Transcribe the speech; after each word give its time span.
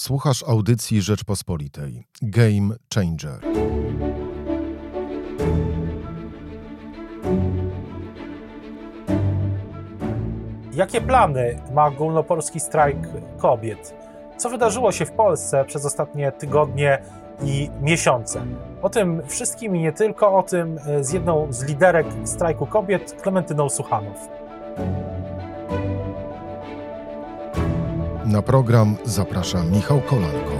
Słuchasz 0.00 0.44
audycji 0.48 1.02
Rzeczpospolitej. 1.02 2.04
Game 2.22 2.74
Changer. 2.94 3.40
Jakie 10.72 11.00
plany 11.00 11.62
ma 11.74 11.86
ogólnopolski 11.86 12.60
strajk 12.60 12.96
kobiet? 13.38 13.94
Co 14.36 14.50
wydarzyło 14.50 14.92
się 14.92 15.06
w 15.06 15.12
Polsce 15.12 15.64
przez 15.64 15.84
ostatnie 15.84 16.32
tygodnie 16.32 17.02
i 17.42 17.70
miesiące? 17.80 18.42
O 18.82 18.90
tym 18.90 19.22
wszystkim 19.26 19.76
i 19.76 19.80
nie 19.80 19.92
tylko, 19.92 20.38
o 20.38 20.42
tym 20.42 20.78
z 21.00 21.12
jedną 21.12 21.52
z 21.52 21.64
liderek 21.64 22.06
strajku 22.24 22.66
kobiet, 22.66 23.22
Klementyną 23.22 23.68
Suchanow. 23.68 24.28
Na 28.32 28.42
program 28.42 28.96
zaprasza 29.04 29.64
Michał 29.64 30.00
Kolanko. 30.00 30.52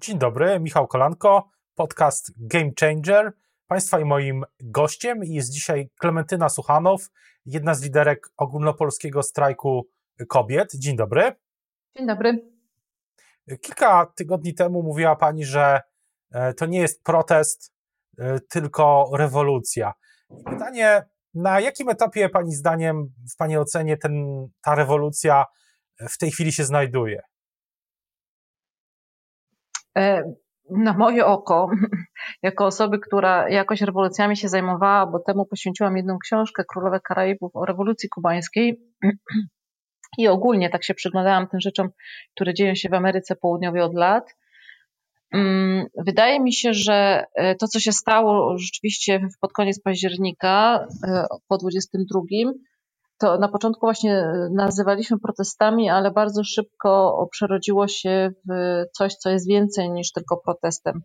Dzień 0.00 0.18
dobry, 0.18 0.60
Michał 0.60 0.86
Kolanko, 0.86 1.50
podcast 1.74 2.32
Game 2.36 2.70
Changer. 2.80 3.32
Państwa 3.66 4.00
i 4.00 4.04
moim 4.04 4.44
gościem 4.60 5.20
jest 5.24 5.50
dzisiaj 5.50 5.90
Klementyna 5.98 6.48
Suchanow, 6.48 7.08
jedna 7.46 7.74
z 7.74 7.82
liderek 7.82 8.28
ogólnopolskiego 8.36 9.22
strajku 9.22 9.88
kobiet. 10.28 10.74
Dzień 10.74 10.96
dobry. 10.96 11.32
Dzień 11.96 12.06
dobry. 12.06 12.50
Kilka 13.60 14.06
tygodni 14.06 14.54
temu 14.54 14.82
mówiła 14.82 15.16
Pani, 15.16 15.44
że 15.44 15.80
to 16.56 16.66
nie 16.66 16.80
jest 16.80 17.02
protest, 17.02 17.72
tylko 18.48 19.10
rewolucja. 19.12 19.92
Pytanie, 20.50 21.04
na 21.36 21.60
jakim 21.60 21.88
etapie 21.88 22.28
Pani 22.28 22.52
zdaniem, 22.52 23.08
w 23.34 23.36
Pani 23.36 23.58
ocenie, 23.58 23.96
ten, 23.96 24.46
ta 24.62 24.74
rewolucja 24.74 25.44
w 26.10 26.18
tej 26.18 26.30
chwili 26.30 26.52
się 26.52 26.64
znajduje? 26.64 27.22
Na 30.70 30.92
moje 30.92 31.26
oko, 31.26 31.70
jako 32.42 32.66
osoby, 32.66 32.98
która 32.98 33.48
jakoś 33.48 33.80
rewolucjami 33.80 34.36
się 34.36 34.48
zajmowała, 34.48 35.06
bo 35.06 35.18
temu 35.18 35.46
poświęciłam 35.46 35.96
jedną 35.96 36.18
książkę, 36.18 36.64
Królowe 36.68 37.00
Karaibów 37.00 37.50
o 37.56 37.64
rewolucji 37.64 38.08
kubańskiej. 38.08 38.80
I 40.18 40.28
ogólnie 40.28 40.70
tak 40.70 40.84
się 40.84 40.94
przyglądałam 40.94 41.48
tym 41.48 41.60
rzeczom, 41.60 41.88
które 42.34 42.54
dzieją 42.54 42.74
się 42.74 42.88
w 42.88 42.94
Ameryce 42.94 43.36
Południowej 43.36 43.82
od 43.82 43.94
lat. 43.94 44.34
Wydaje 46.06 46.40
mi 46.40 46.52
się, 46.52 46.72
że 46.72 47.24
to, 47.60 47.68
co 47.68 47.80
się 47.80 47.92
stało 47.92 48.58
rzeczywiście 48.58 49.20
pod 49.40 49.52
koniec 49.52 49.82
października, 49.82 50.86
po 51.48 51.56
22, 51.58 52.20
to 53.18 53.38
na 53.38 53.48
początku 53.48 53.86
właśnie 53.86 54.32
nazywaliśmy 54.54 55.18
protestami, 55.18 55.90
ale 55.90 56.10
bardzo 56.10 56.44
szybko 56.44 57.28
przerodziło 57.30 57.88
się 57.88 58.30
w 58.50 58.84
coś, 58.92 59.14
co 59.14 59.30
jest 59.30 59.48
więcej 59.48 59.90
niż 59.90 60.12
tylko 60.12 60.36
protestem. 60.36 61.02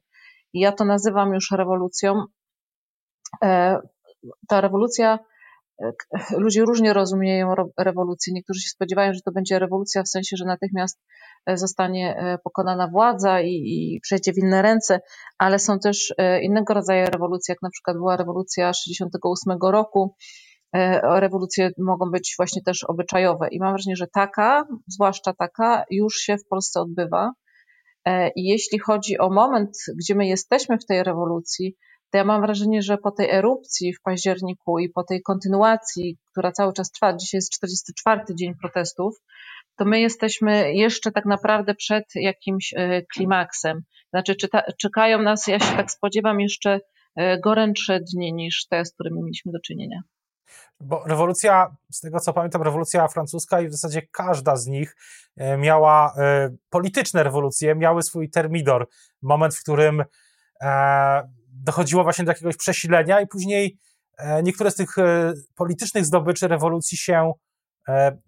I 0.53 0.59
ja 0.59 0.71
to 0.71 0.85
nazywam 0.85 1.33
już 1.33 1.51
rewolucją. 1.51 2.23
Ta 4.47 4.61
rewolucja, 4.61 5.19
ludzie 6.37 6.61
różnie 6.61 6.93
rozumieją 6.93 7.55
rewolucję. 7.77 8.33
Niektórzy 8.33 8.61
się 8.61 8.69
spodziewają, 8.69 9.13
że 9.13 9.21
to 9.25 9.31
będzie 9.31 9.59
rewolucja 9.59 10.03
w 10.03 10.09
sensie, 10.09 10.37
że 10.37 10.45
natychmiast 10.45 10.99
zostanie 11.53 12.37
pokonana 12.43 12.87
władza 12.87 13.41
i, 13.41 13.49
i 13.49 13.99
przejdzie 14.03 14.33
w 14.33 14.37
inne 14.37 14.61
ręce, 14.61 14.99
ale 15.37 15.59
są 15.59 15.79
też 15.79 16.13
innego 16.41 16.73
rodzaju 16.73 17.05
rewolucje, 17.05 17.51
jak 17.51 17.61
na 17.61 17.69
przykład 17.69 17.97
była 17.97 18.17
rewolucja 18.17 18.73
68 18.73 19.57
roku. 19.61 20.15
Rewolucje 21.03 21.71
mogą 21.77 22.11
być 22.11 22.33
właśnie 22.37 22.61
też 22.61 22.83
obyczajowe 22.83 23.47
i 23.51 23.59
mam 23.59 23.73
wrażenie, 23.73 23.95
że 23.95 24.07
taka, 24.13 24.65
zwłaszcza 24.87 25.33
taka, 25.33 25.85
już 25.89 26.15
się 26.15 26.37
w 26.37 26.47
Polsce 26.49 26.81
odbywa. 26.81 27.31
I 28.35 28.43
jeśli 28.43 28.79
chodzi 28.79 29.17
o 29.17 29.29
moment, 29.29 29.77
gdzie 29.97 30.15
my 30.15 30.27
jesteśmy 30.27 30.77
w 30.77 30.85
tej 30.85 31.03
rewolucji, 31.03 31.75
to 32.11 32.17
ja 32.17 32.23
mam 32.23 32.41
wrażenie, 32.41 32.81
że 32.81 32.97
po 32.97 33.11
tej 33.11 33.29
erupcji 33.29 33.93
w 33.93 34.01
październiku 34.01 34.79
i 34.79 34.89
po 34.89 35.03
tej 35.03 35.21
kontynuacji, 35.21 36.17
która 36.31 36.51
cały 36.51 36.73
czas 36.73 36.91
trwa, 36.91 37.13
dzisiaj 37.17 37.37
jest 37.37 37.51
44 37.51 38.21
dzień 38.35 38.53
protestów, 38.61 39.15
to 39.75 39.85
my 39.85 39.99
jesteśmy 39.99 40.73
jeszcze 40.73 41.11
tak 41.11 41.25
naprawdę 41.25 41.75
przed 41.75 42.03
jakimś 42.15 42.73
klimaksem. 43.13 43.81
Znaczy, 44.09 44.35
czyta, 44.35 44.63
czekają 44.79 45.21
nas, 45.21 45.47
ja 45.47 45.59
się 45.59 45.75
tak 45.75 45.91
spodziewam, 45.91 46.39
jeszcze 46.39 46.79
gorętsze 47.43 47.99
dni 47.99 48.33
niż 48.33 48.67
te, 48.67 48.85
z 48.85 48.93
którymi 48.93 49.23
mieliśmy 49.23 49.51
do 49.51 49.59
czynienia. 49.59 50.01
Bo 50.79 51.03
rewolucja, 51.05 51.75
z 51.91 51.99
tego 51.99 52.19
co 52.19 52.33
pamiętam, 52.33 52.61
rewolucja 52.61 53.07
francuska 53.07 53.61
i 53.61 53.67
w 53.67 53.71
zasadzie 53.71 54.01
każda 54.11 54.55
z 54.55 54.67
nich 54.67 54.95
miała 55.57 56.13
polityczne 56.69 57.23
rewolucje, 57.23 57.75
miały 57.75 58.03
swój 58.03 58.29
termidor, 58.29 58.87
moment, 59.21 59.55
w 59.55 59.61
którym 59.61 60.03
dochodziło 61.63 62.03
właśnie 62.03 62.25
do 62.25 62.31
jakiegoś 62.31 62.57
przesilenia 62.57 63.21
i 63.21 63.27
później 63.27 63.77
niektóre 64.43 64.71
z 64.71 64.75
tych 64.75 64.95
politycznych 65.55 66.05
zdobyczy 66.05 66.47
rewolucji 66.47 66.97
się 66.97 67.31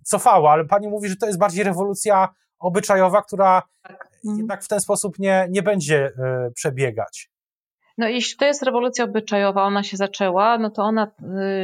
cofało, 0.03 0.51
ale 0.51 0.65
pani 0.65 0.87
mówi, 0.87 1.09
że 1.09 1.15
to 1.15 1.25
jest 1.25 1.39
bardziej 1.39 1.63
rewolucja 1.63 2.29
obyczajowa, 2.59 3.21
która 3.21 3.63
tak. 3.81 4.07
jednak 4.23 4.63
w 4.63 4.67
ten 4.67 4.79
sposób 4.79 5.19
nie, 5.19 5.47
nie 5.49 5.63
będzie 5.63 6.11
przebiegać. 6.55 7.29
No 7.97 8.07
jeśli 8.07 8.37
to 8.37 8.45
jest 8.45 8.63
rewolucja 8.63 9.05
obyczajowa, 9.05 9.63
ona 9.63 9.83
się 9.83 9.97
zaczęła, 9.97 10.57
no 10.57 10.69
to 10.69 10.81
ona 10.81 11.11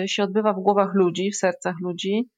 się 0.05 0.23
odbywa 0.23 0.53
w 0.53 0.59
głowach 0.59 0.93
ludzi, 0.93 1.31
w 1.31 1.37
sercach 1.37 1.75
ludzi 1.81 2.29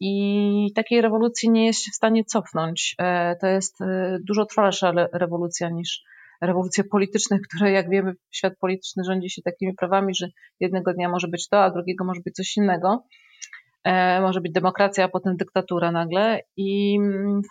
i 0.00 0.72
takiej 0.74 1.00
rewolucji 1.00 1.50
nie 1.50 1.66
jest 1.66 1.82
się 1.82 1.90
w 1.90 1.94
stanie 1.94 2.24
cofnąć. 2.24 2.96
To 3.40 3.46
jest 3.46 3.78
dużo 4.20 4.46
trwalsza 4.46 4.92
rewolucja 5.12 5.70
niż 5.70 6.02
rewolucje 6.40 6.84
polityczne, 6.84 7.38
które 7.38 7.70
jak 7.72 7.90
wiemy 7.90 8.12
świat 8.30 8.52
polityczny 8.60 9.04
rządzi 9.04 9.30
się 9.30 9.42
takimi 9.42 9.74
prawami, 9.74 10.14
że 10.14 10.28
jednego 10.60 10.92
dnia 10.92 11.08
może 11.08 11.28
być 11.28 11.48
to, 11.48 11.64
a 11.64 11.70
drugiego 11.70 12.04
może 12.04 12.20
być 12.24 12.34
coś 12.34 12.56
innego 12.56 13.02
może 14.22 14.40
być 14.40 14.52
demokracja, 14.52 15.04
a 15.04 15.08
potem 15.08 15.36
dyktatura 15.36 15.92
nagle. 15.92 16.40
I 16.56 16.98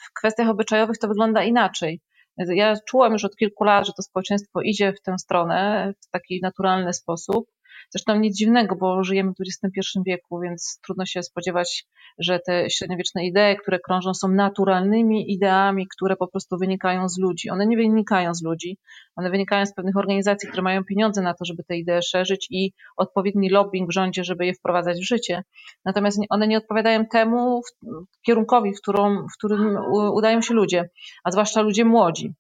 w 0.06 0.14
kwestiach 0.20 0.50
obyczajowych 0.50 0.98
to 0.98 1.08
wygląda 1.08 1.44
inaczej. 1.44 2.02
Ja 2.38 2.74
czułam 2.88 3.14
już 3.14 3.26
od 3.26 3.36
kilku 3.36 3.64
lat, 3.64 3.86
że 3.86 3.94
to 3.98 4.04
społeczeństwo 4.04 4.62
idzie 4.62 4.94
w 4.94 5.02
tę 5.02 5.18
stronę 5.18 5.94
w 6.08 6.10
taki 6.12 6.40
naturalny 6.44 6.94
sposób. 6.94 7.46
Zresztą 7.90 8.20
nic 8.20 8.38
dziwnego, 8.38 8.76
bo 8.76 9.04
żyjemy 9.04 9.32
w 9.32 9.66
XXI 9.66 10.00
wieku, 10.06 10.40
więc 10.40 10.80
trudno 10.86 11.06
się 11.06 11.24
spodziewać, 11.24 11.86
że 12.20 12.40
te 12.40 12.70
średniowieczne 12.70 13.26
idee, 13.26 13.58
które 13.62 13.80
krążą, 13.80 14.14
są 14.14 14.28
naturalnymi 14.28 15.34
ideami, 15.34 15.88
które 15.98 16.16
po 16.16 16.28
prostu 16.28 16.58
wynikają 16.58 17.10
z 17.10 17.18
ludzi. 17.18 17.50
One 17.50 17.66
nie 17.66 17.78
wynikają 17.78 18.34
z 18.34 18.44
ludzi, 18.44 18.78
one 19.16 19.30
wynikają 19.30 19.66
z 19.66 19.74
pewnych 19.74 19.98
organizacji, 19.98 20.50
które 20.50 20.64
mają 20.64 20.84
pieniądze 20.84 21.22
na 21.22 21.34
to, 21.34 21.46
żeby 21.46 21.64
te 21.64 21.78
idee 21.78 22.02
szerzyć 22.04 22.48
i 22.52 22.72
odpowiedni 22.98 23.50
lobbying 23.50 23.90
w 23.90 23.94
rządzie, 23.94 24.24
żeby 24.24 24.46
je 24.46 24.54
wprowadzać 24.54 24.98
w 24.98 25.08
życie. 25.08 25.44
Natomiast 25.86 26.20
one 26.30 26.48
nie 26.48 26.58
odpowiadają 26.58 27.06
temu 27.06 27.62
kierunkowi, 28.26 28.74
w, 28.74 28.78
w 29.34 29.38
którym 29.38 29.78
udają 29.92 30.42
się 30.42 30.54
ludzie, 30.54 30.90
a 31.24 31.32
zwłaszcza 31.32 31.62
ludzie 31.62 31.86
młodzi. 31.86 32.34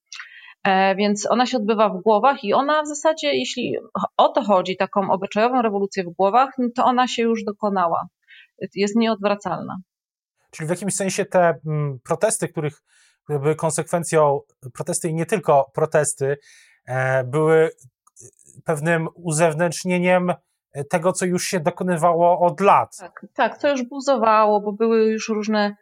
Więc 0.98 1.31
ona 1.31 1.46
się 1.46 1.58
odbywa 1.58 1.90
w 1.90 2.02
głowach 2.02 2.44
i 2.44 2.53
ona 2.53 2.84
w 2.84 2.88
zasadzie, 2.88 3.34
jeśli 3.34 3.78
o 4.18 4.30
to 4.30 4.44
chodzi, 4.44 4.78
taką 4.78 5.12
obyczajową 5.12 5.62
rewolucję 5.62 6.03
w 6.03 6.09
głowach, 6.09 6.50
no 6.58 6.68
to 6.76 6.86
ona 6.86 7.08
się 7.08 7.24
już 7.24 7.44
dokonała. 7.44 8.08
Jest 8.76 8.96
nieodwracalna. 8.96 9.78
Czyli 10.52 10.68
w 10.68 10.70
jakimś 10.70 10.96
sensie 10.96 11.26
te 11.26 11.59
protesty, 12.03 12.48
których 12.48 12.81
były 13.30 13.56
konsekwencją, 13.56 14.40
protesty 14.74 15.09
i 15.09 15.14
nie 15.14 15.26
tylko 15.26 15.72
protesty, 15.74 16.38
były 17.26 17.70
pewnym 18.66 19.08
uzewnętrznieniem 19.16 20.34
tego, 20.90 21.12
co 21.14 21.26
już 21.26 21.44
się 21.44 21.59
dokonywało 21.59 22.40
od 22.40 22.62
lat. 22.62 22.97
Tak, 23.00 23.26
tak 23.34 23.58
co 23.58 23.70
już 23.70 23.84
buzowało, 23.84 24.62
bo 24.62 24.74
były 24.74 25.12
już 25.12 25.30
różne 25.30 25.76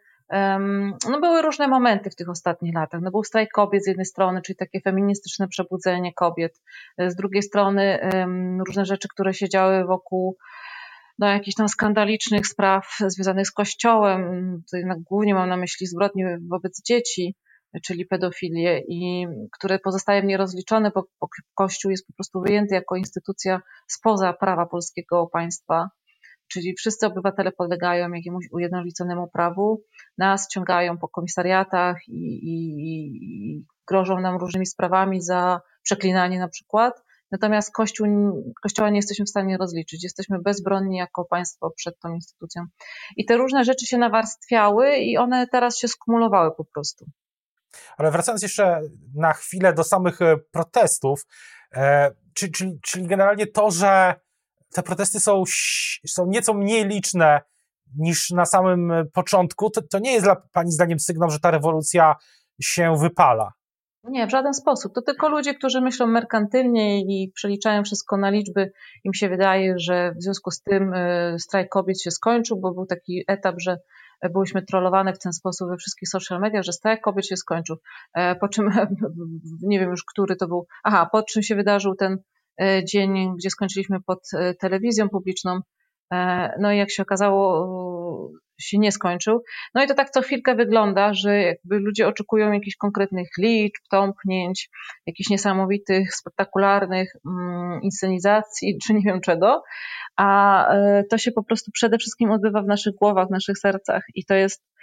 no 1.10 1.20
były 1.20 1.42
różne 1.42 1.68
momenty 1.68 2.10
w 2.10 2.16
tych 2.16 2.28
ostatnich 2.28 2.74
latach. 2.74 3.00
No 3.00 3.10
był 3.10 3.24
strajk 3.24 3.50
kobiet 3.52 3.84
z 3.84 3.86
jednej 3.86 4.06
strony, 4.06 4.42
czyli 4.42 4.56
takie 4.56 4.80
feministyczne 4.80 5.48
przebudzenie 5.48 6.12
kobiet, 6.14 6.60
z 6.98 7.14
drugiej 7.16 7.42
strony 7.42 8.10
różne 8.66 8.84
rzeczy, 8.84 9.08
które 9.08 9.34
się 9.34 9.48
działy 9.48 9.84
wokół 9.84 10.36
no, 11.18 11.26
jakichś 11.26 11.54
tam 11.54 11.68
skandalicznych 11.68 12.46
spraw 12.46 12.96
związanych 13.06 13.46
z 13.46 13.52
kościołem, 13.52 14.62
jednak 14.72 14.98
głównie 15.00 15.34
mam 15.34 15.48
na 15.48 15.56
myśli 15.56 15.86
zbrodnie 15.86 16.38
wobec 16.50 16.82
dzieci, 16.82 17.36
czyli 17.82 18.06
pedofilię, 18.06 18.80
i 18.88 19.26
które 19.52 19.78
pozostają 19.78 20.22
nierozliczone, 20.22 20.90
bo 20.94 21.06
Kościół 21.54 21.90
jest 21.90 22.06
po 22.06 22.12
prostu 22.12 22.40
wyjęty 22.40 22.74
jako 22.74 22.96
instytucja 22.96 23.60
spoza 23.86 24.32
prawa 24.32 24.66
polskiego 24.66 25.26
państwa 25.32 25.88
czyli 26.48 26.74
wszyscy 26.78 27.06
obywatele 27.06 27.52
podlegają 27.52 28.12
jakiemuś 28.12 28.44
ujednoliconemu 28.52 29.28
prawu, 29.28 29.82
nas 30.18 30.48
ciągają 30.48 30.98
po 30.98 31.08
komisariatach 31.08 32.08
i, 32.08 32.34
i, 32.34 32.76
i 32.86 33.64
grożą 33.86 34.20
nam 34.20 34.36
różnymi 34.36 34.66
sprawami 34.66 35.22
za 35.22 35.60
przeklinanie 35.82 36.38
na 36.38 36.48
przykład. 36.48 37.02
Natomiast 37.30 37.72
Kościół, 37.72 38.06
Kościoła 38.62 38.90
nie 38.90 38.96
jesteśmy 38.96 39.24
w 39.24 39.30
stanie 39.30 39.56
rozliczyć. 39.56 40.04
Jesteśmy 40.04 40.38
bezbronni 40.38 40.96
jako 40.96 41.24
państwo 41.24 41.70
przed 41.70 41.98
tą 41.98 42.14
instytucją. 42.14 42.62
I 43.16 43.24
te 43.24 43.36
różne 43.36 43.64
rzeczy 43.64 43.86
się 43.86 43.98
nawarstwiały 43.98 44.96
i 44.96 45.18
one 45.18 45.46
teraz 45.46 45.78
się 45.78 45.88
skumulowały 45.88 46.50
po 46.56 46.64
prostu. 46.64 47.06
Ale 47.96 48.10
wracając 48.10 48.42
jeszcze 48.42 48.80
na 49.14 49.32
chwilę 49.32 49.72
do 49.72 49.84
samych 49.84 50.22
e, 50.22 50.36
protestów, 50.50 51.26
e, 51.74 52.10
czyli, 52.34 52.52
czyli, 52.52 52.78
czyli 52.82 53.06
generalnie 53.06 53.46
to, 53.46 53.70
że 53.70 54.14
te 54.74 54.82
protesty 54.82 55.20
są, 55.20 55.42
są 56.06 56.26
nieco 56.26 56.54
mniej 56.54 56.88
liczne 56.88 57.40
niż 57.98 58.30
na 58.30 58.44
samym 58.44 58.92
początku, 59.12 59.70
to, 59.70 59.80
to 59.90 59.98
nie 59.98 60.12
jest 60.12 60.24
dla 60.24 60.36
Pani 60.52 60.72
zdaniem 60.72 60.98
sygnał, 60.98 61.30
że 61.30 61.40
ta 61.40 61.50
rewolucja 61.50 62.14
się 62.62 62.96
wypala. 62.96 63.52
Nie, 64.04 64.26
w 64.26 64.30
żaden 64.30 64.54
sposób. 64.54 64.94
To 64.94 65.02
tylko 65.02 65.28
ludzie, 65.28 65.54
którzy 65.54 65.80
myślą 65.80 66.06
merkantylnie 66.06 67.00
i 67.00 67.32
przeliczają 67.34 67.84
wszystko 67.84 68.16
na 68.16 68.30
liczby. 68.30 68.72
Im 69.04 69.14
się 69.14 69.28
wydaje, 69.28 69.74
że 69.78 70.12
w 70.12 70.22
związku 70.22 70.50
z 70.50 70.62
tym 70.62 70.94
e, 70.94 71.38
strajk 71.38 71.68
kobiet 71.68 72.02
się 72.02 72.10
skończył, 72.10 72.60
bo 72.60 72.74
był 72.74 72.86
taki 72.86 73.24
etap, 73.28 73.54
że 73.58 73.76
byłyśmy 74.32 74.62
trollowane 74.62 75.12
w 75.12 75.18
ten 75.18 75.32
sposób 75.32 75.68
we 75.70 75.76
wszystkich 75.76 76.08
social 76.08 76.40
mediach, 76.40 76.62
że 76.62 76.72
strajk 76.72 77.00
kobiet 77.00 77.26
się 77.26 77.36
skończył. 77.36 77.76
E, 78.14 78.36
po 78.36 78.48
czym, 78.48 78.70
nie 79.62 79.80
wiem 79.80 79.90
już, 79.90 80.04
który 80.04 80.36
to 80.36 80.48
był, 80.48 80.66
aha, 80.84 81.08
po 81.12 81.22
czym 81.22 81.42
się 81.42 81.54
wydarzył 81.54 81.94
ten 81.94 82.12
e, 82.12 82.18
dzień, 82.84 83.34
gdzie 83.38 83.50
skończyliśmy 83.50 83.98
pod 84.06 84.30
telewizją 84.60 85.08
publiczną, 85.08 85.60
no 86.58 86.72
i 86.72 86.78
jak 86.78 86.90
się 86.90 87.02
okazało, 87.02 88.30
się 88.60 88.78
nie 88.78 88.92
skończył. 88.92 89.42
No 89.74 89.84
i 89.84 89.86
to 89.86 89.94
tak 89.94 90.10
co 90.10 90.22
chwilkę 90.22 90.54
wygląda, 90.54 91.14
że 91.14 91.42
jakby 91.42 91.78
ludzie 91.78 92.08
oczekują 92.08 92.52
jakichś 92.52 92.76
konkretnych 92.76 93.28
liczb, 93.38 93.82
tąpnięć, 93.90 94.70
jakichś 95.06 95.30
niesamowitych, 95.30 96.14
spektakularnych 96.14 97.12
mm, 97.26 97.82
inscenizacji, 97.82 98.78
czy 98.86 98.94
nie 98.94 99.02
wiem 99.04 99.20
czego, 99.20 99.62
a 100.16 100.68
e, 100.68 101.04
to 101.10 101.18
się 101.18 101.32
po 101.32 101.42
prostu 101.42 101.70
przede 101.70 101.98
wszystkim 101.98 102.30
odbywa 102.30 102.62
w 102.62 102.66
naszych 102.66 102.94
głowach, 102.94 103.28
w 103.28 103.30
naszych 103.30 103.58
sercach. 103.58 104.02
I 104.14 104.24
to 104.24 104.34
jest 104.34 104.62
e, 104.62 104.73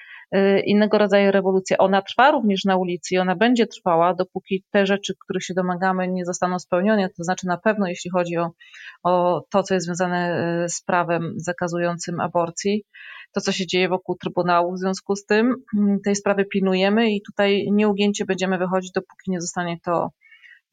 innego 0.66 0.98
rodzaju 0.98 1.32
rewolucja. 1.32 1.78
Ona 1.78 2.02
trwa 2.02 2.32
również 2.32 2.66
na 2.66 2.78
ulicy 2.78 3.16
i 3.16 3.18
ona 3.18 3.36
będzie 3.36 3.68
trwała, 3.68 4.14
dopóki 4.14 4.64
te 4.72 4.86
rzeczy, 4.86 5.14
których 5.24 5.44
się 5.44 5.54
domagamy, 5.54 6.08
nie 6.08 6.26
zostaną 6.26 6.60
spełnione. 6.60 7.10
To 7.10 7.24
znaczy, 7.24 7.48
na 7.48 7.58
pewno, 7.58 7.88
jeśli 7.88 8.12
chodzi 8.12 8.38
o, 8.38 8.52
o 9.04 9.44
to, 9.52 9.64
co 9.64 9.74
jest 9.74 9.86
związane 9.86 10.18
e, 10.18 10.70
z 10.70 10.84
prawem 10.84 11.34
zakazującym 11.36 12.20
aborcji, 12.20 12.84
to, 13.34 13.42
co 13.42 13.52
się 13.52 13.68
dzieje 13.68 13.90
wokół 13.90 14.16
Trybunału. 14.16 14.74
W 14.74 14.80
związku 14.80 15.16
z 15.16 15.26
tym 15.26 15.56
mm, 15.78 16.00
tej 16.06 16.16
sprawy 16.16 16.46
pilnujemy 16.46 17.12
i 17.12 17.22
tutaj 17.22 17.68
nieugięcie 17.72 18.26
będziemy 18.26 18.58
wychodzić, 18.58 18.92
dopóki 18.92 19.32
nie 19.32 19.42
zostanie 19.42 19.78
to 19.86 20.10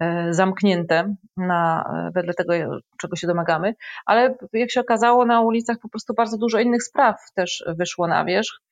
e, 0.01 0.33
zamknięte 0.35 1.15
na, 1.37 1.85
wedle 2.15 2.35
tego, 2.35 2.53
czego 3.01 3.17
się 3.17 3.27
domagamy. 3.27 3.75
Ale 4.07 4.35
jak 4.53 4.71
się 4.71 4.81
okazało, 4.81 5.25
na 5.25 5.41
ulicach 5.41 5.77
po 5.83 5.89
prostu 5.89 6.15
bardzo 6.15 6.39
dużo 6.39 6.59
innych 6.59 6.83
spraw 6.83 7.17
też 7.35 7.65
wyszło 7.79 8.07
na 8.09 8.25
wierzch. 8.25 8.68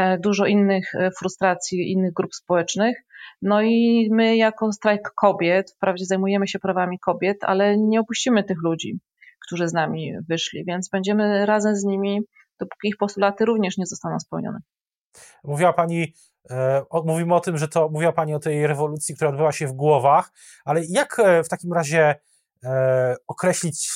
E, 0.00 0.18
dużo 0.18 0.46
innych 0.46 0.92
frustracji 1.18 1.92
innych 1.92 2.12
grup 2.12 2.34
społecznych. 2.34 2.96
No 3.42 3.62
i 3.62 4.08
my, 4.12 4.36
jako 4.36 4.72
strajk 4.72 5.12
kobiet, 5.16 5.72
wprawdzie 5.76 6.04
zajmujemy 6.04 6.48
się 6.48 6.58
prawami 6.58 6.98
kobiet, 6.98 7.36
ale 7.42 7.78
nie 7.78 8.00
opuścimy 8.00 8.44
tych 8.44 8.58
ludzi, 8.62 8.98
którzy 9.46 9.68
z 9.68 9.72
nami 9.72 10.12
wyszli, 10.28 10.64
więc 10.64 10.88
będziemy 10.88 11.46
razem 11.46 11.76
z 11.76 11.84
nimi 11.84 12.20
dopóki 12.60 12.88
ich 12.88 12.96
postulaty 12.96 13.44
również 13.44 13.78
nie 13.78 13.86
zostaną 13.86 14.20
spełnione. 14.20 14.58
Mówiła 15.44 15.72
Pani, 15.72 16.14
e, 16.50 16.82
mówimy 17.04 17.34
o 17.34 17.40
tym, 17.40 17.58
że 17.58 17.68
to 17.68 17.88
mówiła 17.88 18.12
Pani 18.12 18.34
o 18.34 18.38
tej 18.38 18.66
rewolucji, 18.66 19.14
która 19.14 19.30
odbyła 19.30 19.52
się 19.52 19.66
w 19.66 19.72
głowach, 19.72 20.32
ale 20.64 20.80
jak 20.88 21.18
e, 21.18 21.44
w 21.44 21.48
takim 21.48 21.72
razie 21.72 22.14
e, 22.64 23.16
określić 23.26 23.90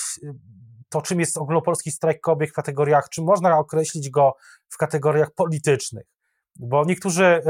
to, 0.89 1.03
czym 1.03 1.21
jest 1.21 1.37
ogólnopolski 1.37 1.91
strajk 1.91 2.21
kobiet 2.21 2.51
w 2.51 2.53
kategoriach, 2.53 3.09
czy 3.09 3.23
można 3.23 3.59
określić 3.59 4.11
go 4.11 4.35
w 4.69 4.77
kategoriach 4.77 5.31
politycznych? 5.31 6.07
Bo 6.57 6.85
niektórzy, 6.85 7.43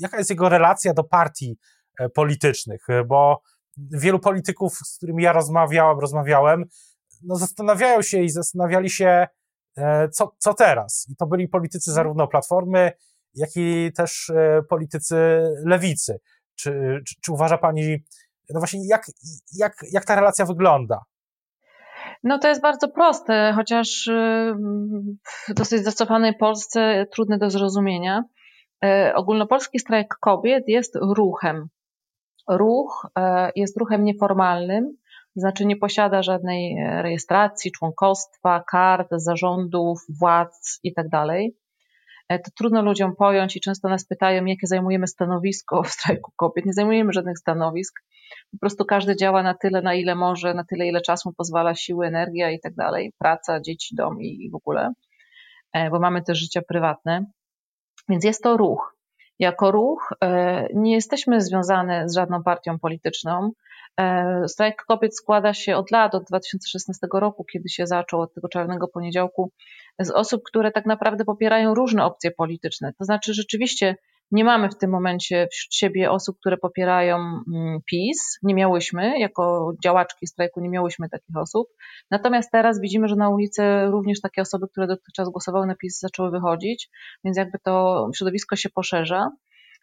jaka 0.00 0.18
jest 0.18 0.30
jego 0.30 0.48
relacja 0.48 0.94
do 0.94 1.04
partii 1.04 1.58
politycznych? 2.14 2.86
Bo 3.06 3.42
wielu 3.76 4.18
polityków, 4.18 4.74
z 4.74 4.96
którymi 4.96 5.22
ja 5.22 5.32
rozmawiałem, 5.32 6.00
rozmawiałem, 6.00 6.64
no 7.22 7.36
zastanawiają 7.36 8.02
się 8.02 8.22
i 8.22 8.30
zastanawiali 8.30 8.90
się, 8.90 9.26
E, 9.78 10.08
co, 10.08 10.34
co 10.38 10.54
teraz? 10.54 11.06
I 11.10 11.16
to 11.16 11.26
byli 11.26 11.48
politycy 11.48 11.92
zarówno 11.92 12.28
Platformy, 12.28 12.92
jak 13.34 13.50
i 13.56 13.92
też 13.96 14.30
e, 14.30 14.62
politycy 14.68 15.16
lewicy. 15.64 16.20
Czy, 16.54 17.00
czy, 17.06 17.14
czy 17.20 17.32
uważa 17.32 17.58
Pani, 17.58 18.04
no 18.50 18.60
właśnie, 18.60 18.86
jak, 18.88 19.06
jak, 19.56 19.76
jak 19.92 20.04
ta 20.04 20.14
relacja 20.14 20.46
wygląda? 20.46 21.00
No 22.24 22.38
to 22.38 22.48
jest 22.48 22.62
bardzo 22.62 22.88
proste, 22.88 23.52
chociaż 23.56 24.06
y, 24.06 24.54
w 25.48 25.54
dosyć 25.54 25.84
zacofanej 25.84 26.36
Polsce 26.36 27.06
trudne 27.12 27.38
do 27.38 27.50
zrozumienia. 27.50 28.24
E, 28.84 29.12
ogólnopolski 29.14 29.78
strajk 29.78 30.14
kobiet 30.20 30.68
jest 30.68 30.98
ruchem. 31.16 31.68
Ruch 32.48 33.06
jest 33.56 33.76
ruchem 33.76 34.04
nieformalnym, 34.04 34.96
znaczy 35.36 35.66
nie 35.66 35.76
posiada 35.76 36.22
żadnej 36.22 36.78
e, 36.78 37.02
rejestracji, 37.02 37.72
członkostwa, 37.72 38.64
kart, 38.70 39.08
zarządów, 39.12 40.00
władz 40.20 40.80
itd. 40.82 41.26
Tak 42.28 42.42
to 42.44 42.50
trudno 42.58 42.82
ludziom 42.82 43.16
pojąć 43.16 43.56
i 43.56 43.60
często 43.60 43.88
nas 43.88 44.06
pytają, 44.06 44.44
jakie 44.44 44.66
zajmujemy 44.66 45.06
stanowisko 45.06 45.82
w 45.82 45.88
strajku 45.88 46.32
kobiet. 46.36 46.66
Nie 46.66 46.72
zajmujemy 46.72 47.12
żadnych 47.12 47.38
stanowisk. 47.38 48.00
Po 48.52 48.58
prostu 48.58 48.84
każdy 48.84 49.16
działa 49.16 49.42
na 49.42 49.54
tyle, 49.54 49.82
na 49.82 49.94
ile 49.94 50.14
może, 50.14 50.54
na 50.54 50.64
tyle, 50.64 50.86
ile 50.86 51.00
czasu 51.00 51.28
mu 51.28 51.32
pozwala 51.32 51.74
siły, 51.74 52.06
energia 52.06 52.50
i 52.50 52.60
tak 52.60 52.74
dalej. 52.74 53.12
Praca, 53.18 53.60
dzieci, 53.60 53.94
dom 53.94 54.20
i 54.20 54.50
w 54.50 54.54
ogóle. 54.54 54.92
E, 55.72 55.90
bo 55.90 56.00
mamy 56.00 56.22
też 56.22 56.38
życie 56.38 56.62
prywatne. 56.62 57.24
Więc 58.08 58.24
jest 58.24 58.42
to 58.42 58.56
ruch. 58.56 58.94
Jako 59.38 59.70
ruch 59.70 60.14
e, 60.24 60.68
nie 60.74 60.94
jesteśmy 60.94 61.40
związane 61.40 62.08
z 62.08 62.14
żadną 62.14 62.42
partią 62.42 62.78
polityczną. 62.78 63.50
E, 64.00 64.42
strajk 64.48 64.84
kobiet 64.84 65.16
składa 65.16 65.54
się 65.54 65.76
od 65.76 65.90
lat, 65.90 66.14
od 66.14 66.24
2016 66.24 67.06
roku, 67.12 67.44
kiedy 67.44 67.68
się 67.68 67.86
zaczął, 67.86 68.20
od 68.20 68.34
tego 68.34 68.48
czarnego 68.48 68.88
poniedziałku, 68.88 69.52
z 70.00 70.10
osób, 70.10 70.42
które 70.44 70.72
tak 70.72 70.86
naprawdę 70.86 71.24
popierają 71.24 71.74
różne 71.74 72.04
opcje 72.04 72.30
polityczne. 72.30 72.92
To 72.98 73.04
znaczy, 73.04 73.34
rzeczywiście 73.34 73.96
nie 74.30 74.44
mamy 74.44 74.68
w 74.68 74.78
tym 74.78 74.90
momencie 74.90 75.48
wśród 75.52 75.74
siebie 75.74 76.10
osób, 76.10 76.36
które 76.40 76.56
popierają 76.56 77.16
mm, 77.16 77.80
PiS. 77.86 78.38
Nie 78.42 78.54
miałyśmy, 78.54 79.18
jako 79.18 79.72
działaczki 79.84 80.26
strajku, 80.26 80.60
nie 80.60 80.68
miałyśmy 80.68 81.08
takich 81.08 81.36
osób. 81.36 81.68
Natomiast 82.10 82.50
teraz 82.52 82.80
widzimy, 82.80 83.08
że 83.08 83.16
na 83.16 83.28
ulicy 83.28 83.62
również 83.86 84.20
takie 84.20 84.42
osoby, 84.42 84.68
które 84.68 84.86
dotychczas 84.86 85.28
głosowały 85.28 85.66
na 85.66 85.74
PiS, 85.74 86.00
zaczęły 86.00 86.30
wychodzić, 86.30 86.90
więc 87.24 87.36
jakby 87.36 87.58
to 87.58 88.06
środowisko 88.16 88.56
się 88.56 88.68
poszerza. 88.68 89.30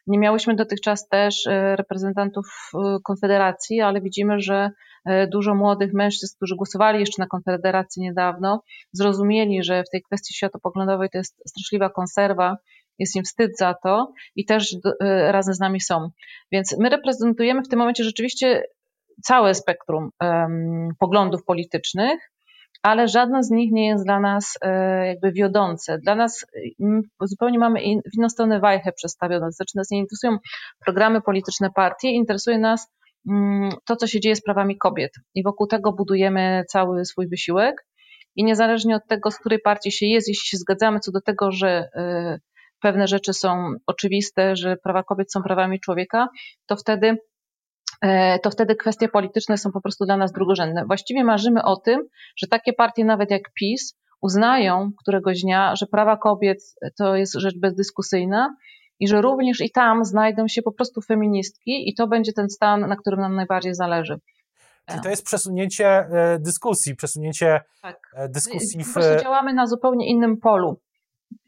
Nie 0.07 0.19
miałyśmy 0.19 0.55
dotychczas 0.55 1.07
też 1.07 1.47
e, 1.47 1.75
reprezentantów 1.75 2.45
e, 2.73 2.97
Konfederacji, 3.03 3.81
ale 3.81 4.01
widzimy, 4.01 4.39
że 4.39 4.71
e, 5.05 5.27
dużo 5.27 5.55
młodych 5.55 5.93
mężczyzn, 5.93 6.35
którzy 6.35 6.55
głosowali 6.55 6.99
jeszcze 6.99 7.21
na 7.21 7.27
Konfederację 7.27 8.03
niedawno, 8.03 8.63
zrozumieli, 8.91 9.63
że 9.63 9.83
w 9.83 9.89
tej 9.89 10.01
kwestii 10.01 10.33
światopoglądowej 10.33 11.09
to 11.09 11.17
jest 11.17 11.41
straszliwa 11.47 11.89
konserwa, 11.89 12.57
jest 12.99 13.15
im 13.15 13.23
wstyd 13.23 13.57
za 13.57 13.75
to 13.83 14.13
i 14.35 14.45
też 14.45 14.75
razem 15.27 15.53
z 15.53 15.59
nami 15.59 15.81
są. 15.81 16.09
Więc 16.51 16.77
my 16.79 16.89
reprezentujemy 16.89 17.61
w 17.61 17.67
tym 17.67 17.79
momencie 17.79 18.03
rzeczywiście 18.03 18.63
całe 19.23 19.55
spektrum 19.55 20.09
um, 20.21 20.89
poglądów 20.99 21.43
politycznych, 21.43 22.31
ale 22.83 23.07
żadne 23.07 23.43
z 23.43 23.51
nich 23.51 23.71
nie 23.71 23.87
jest 23.87 24.03
dla 24.03 24.19
nas 24.19 24.57
e, 24.61 25.07
jakby 25.07 25.31
wiodące. 25.31 25.97
Dla 25.97 26.15
nas 26.15 26.45
zupełnie 27.21 27.59
mamy 27.59 27.79
w 27.79 28.17
inną 28.17 28.29
stronę 28.29 28.59
wajchę 28.59 28.91
przestawioną. 28.91 29.51
Znaczy 29.51 29.77
nas 29.77 29.91
nie 29.91 29.99
interesują 29.99 30.37
programy 30.85 31.21
polityczne 31.21 31.69
partii, 31.75 32.15
interesuje 32.15 32.57
nas 32.57 32.87
to, 33.85 33.95
co 33.95 34.07
się 34.07 34.19
dzieje 34.19 34.35
z 34.35 34.43
prawami 34.43 34.77
kobiet. 34.77 35.11
I 35.35 35.43
wokół 35.43 35.67
tego 35.67 35.93
budujemy 35.93 36.63
cały 36.69 37.05
swój 37.05 37.27
wysiłek. 37.27 37.85
I 38.35 38.43
niezależnie 38.43 38.95
od 38.95 39.07
tego, 39.07 39.31
z 39.31 39.39
której 39.39 39.59
partii 39.59 39.91
się 39.91 40.05
jest, 40.05 40.27
jeśli 40.27 40.47
się 40.47 40.57
zgadzamy 40.57 40.99
co 40.99 41.11
do 41.11 41.21
tego, 41.21 41.51
że 41.51 41.89
e, 41.95 42.39
pewne 42.81 43.07
rzeczy 43.07 43.33
są 43.33 43.73
oczywiste, 43.87 44.55
że 44.55 44.77
prawa 44.77 45.03
kobiet 45.03 45.31
są 45.31 45.43
prawami 45.43 45.79
człowieka, 45.79 46.27
to 46.65 46.75
wtedy 46.75 47.17
to 48.43 48.51
wtedy 48.51 48.75
kwestie 48.75 49.07
polityczne 49.07 49.57
są 49.57 49.71
po 49.71 49.81
prostu 49.81 50.05
dla 50.05 50.17
nas 50.17 50.31
drugorzędne. 50.31 50.85
Właściwie 50.85 51.23
marzymy 51.23 51.63
o 51.63 51.75
tym, 51.75 52.07
że 52.37 52.47
takie 52.47 52.73
partie, 52.73 53.05
nawet 53.05 53.31
jak 53.31 53.53
PiS, 53.53 53.97
uznają 54.21 54.91
któregoś 54.97 55.41
dnia, 55.41 55.75
że 55.75 55.85
prawa 55.85 56.17
kobiet 56.17 56.57
to 56.97 57.15
jest 57.15 57.33
rzecz 57.33 57.59
bezdyskusyjna 57.59 58.55
i 58.99 59.07
że 59.07 59.21
również 59.21 59.61
i 59.61 59.71
tam 59.71 60.05
znajdą 60.05 60.47
się 60.47 60.61
po 60.61 60.71
prostu 60.71 61.01
feministki, 61.01 61.89
i 61.89 61.95
to 61.95 62.07
będzie 62.07 62.33
ten 62.33 62.49
stan, 62.49 62.79
na 62.79 62.95
którym 62.95 63.19
nam 63.19 63.35
najbardziej 63.35 63.75
zależy. 63.75 64.19
Czyli 64.89 65.01
to 65.01 65.09
jest 65.09 65.25
przesunięcie 65.25 65.87
e, 65.87 66.39
dyskusji, 66.39 66.95
przesunięcie 66.95 67.61
tak. 67.81 67.99
E, 68.15 68.29
dyskusji 68.29 68.83
w. 68.83 68.87
Po 68.87 68.93
prostu 68.93 69.23
działamy 69.23 69.53
na 69.53 69.67
zupełnie 69.67 70.09
innym 70.09 70.37
polu. 70.37 70.79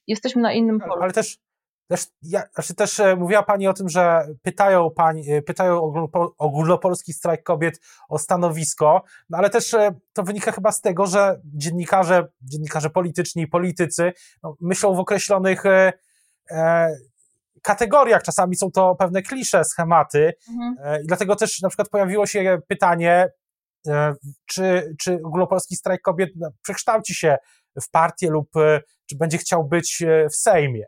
Jesteśmy 0.08 0.42
na 0.42 0.54
innym 0.54 0.80
polu. 0.80 1.02
Ale 1.02 1.14
też 1.14 1.38
też, 1.88 2.06
ja, 2.22 2.44
znaczy 2.54 2.76
też 2.76 3.00
e, 3.00 3.16
mówiła 3.16 3.44
Pani 3.44 3.68
o 3.68 3.74
tym, 3.74 3.90
że 3.90 4.28
pytają, 4.42 4.90
pani, 4.92 5.32
e, 5.32 5.42
pytają 5.42 5.94
ogólnopolski 6.38 7.14
strajk 7.14 7.44
kobiet 7.44 7.80
o 8.10 8.20
stanowisko, 8.20 9.04
no 9.30 9.38
ale 9.38 9.50
też 9.50 9.74
e, 9.74 9.96
to 10.14 10.24
wynika 10.24 10.52
chyba 10.52 10.72
z 10.72 10.82
tego, 10.82 11.06
że 11.06 11.42
dziennikarze, 11.46 12.28
dziennikarze 12.42 12.90
polityczni 12.90 13.42
i 13.42 13.48
politycy 13.48 14.14
no, 14.44 14.56
myślą 14.62 14.96
w 14.96 15.00
określonych 15.00 15.66
e, 15.66 15.94
kategoriach. 17.62 18.24
Czasami 18.24 18.56
są 18.56 18.72
to 18.72 18.96
pewne 18.96 19.22
klisze, 19.22 19.64
schematy 19.64 20.34
mhm. 20.50 20.76
e, 20.84 21.04
i 21.04 21.08
dlatego 21.08 21.36
też 21.36 21.62
na 21.62 21.70
przykład 21.70 21.90
pojawiło 21.90 22.26
się 22.26 22.58
pytanie, 22.68 23.30
e, 23.88 24.14
czy, 24.46 24.96
czy 25.00 25.20
ogólnopolski 25.26 25.76
strajk 25.76 26.02
kobiet 26.02 26.30
no, 26.36 26.50
przekształci 26.62 27.16
się 27.16 27.38
w 27.82 27.90
partię 27.90 28.30
lub 28.30 28.50
czy 29.10 29.18
będzie 29.18 29.38
chciał 29.38 29.66
być 29.66 30.04
w 30.32 30.36
Sejmie. 30.36 30.86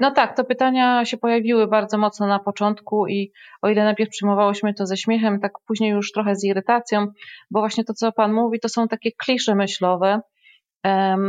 No 0.00 0.10
tak, 0.10 0.36
te 0.36 0.44
pytania 0.44 1.04
się 1.04 1.16
pojawiły 1.16 1.66
bardzo 1.66 1.98
mocno 1.98 2.26
na 2.26 2.38
początku 2.38 3.06
i 3.06 3.32
o 3.62 3.68
ile 3.68 3.84
najpierw 3.84 4.10
przyjmowałyśmy 4.10 4.74
to 4.74 4.86
ze 4.86 4.96
śmiechem, 4.96 5.40
tak 5.40 5.52
później 5.66 5.90
już 5.90 6.12
trochę 6.12 6.36
z 6.36 6.44
irytacją, 6.44 7.06
bo 7.50 7.60
właśnie 7.60 7.84
to, 7.84 7.94
co 7.94 8.12
Pan 8.12 8.32
mówi, 8.32 8.60
to 8.60 8.68
są 8.68 8.88
takie 8.88 9.10
klisze 9.24 9.54
myślowe. 9.54 10.20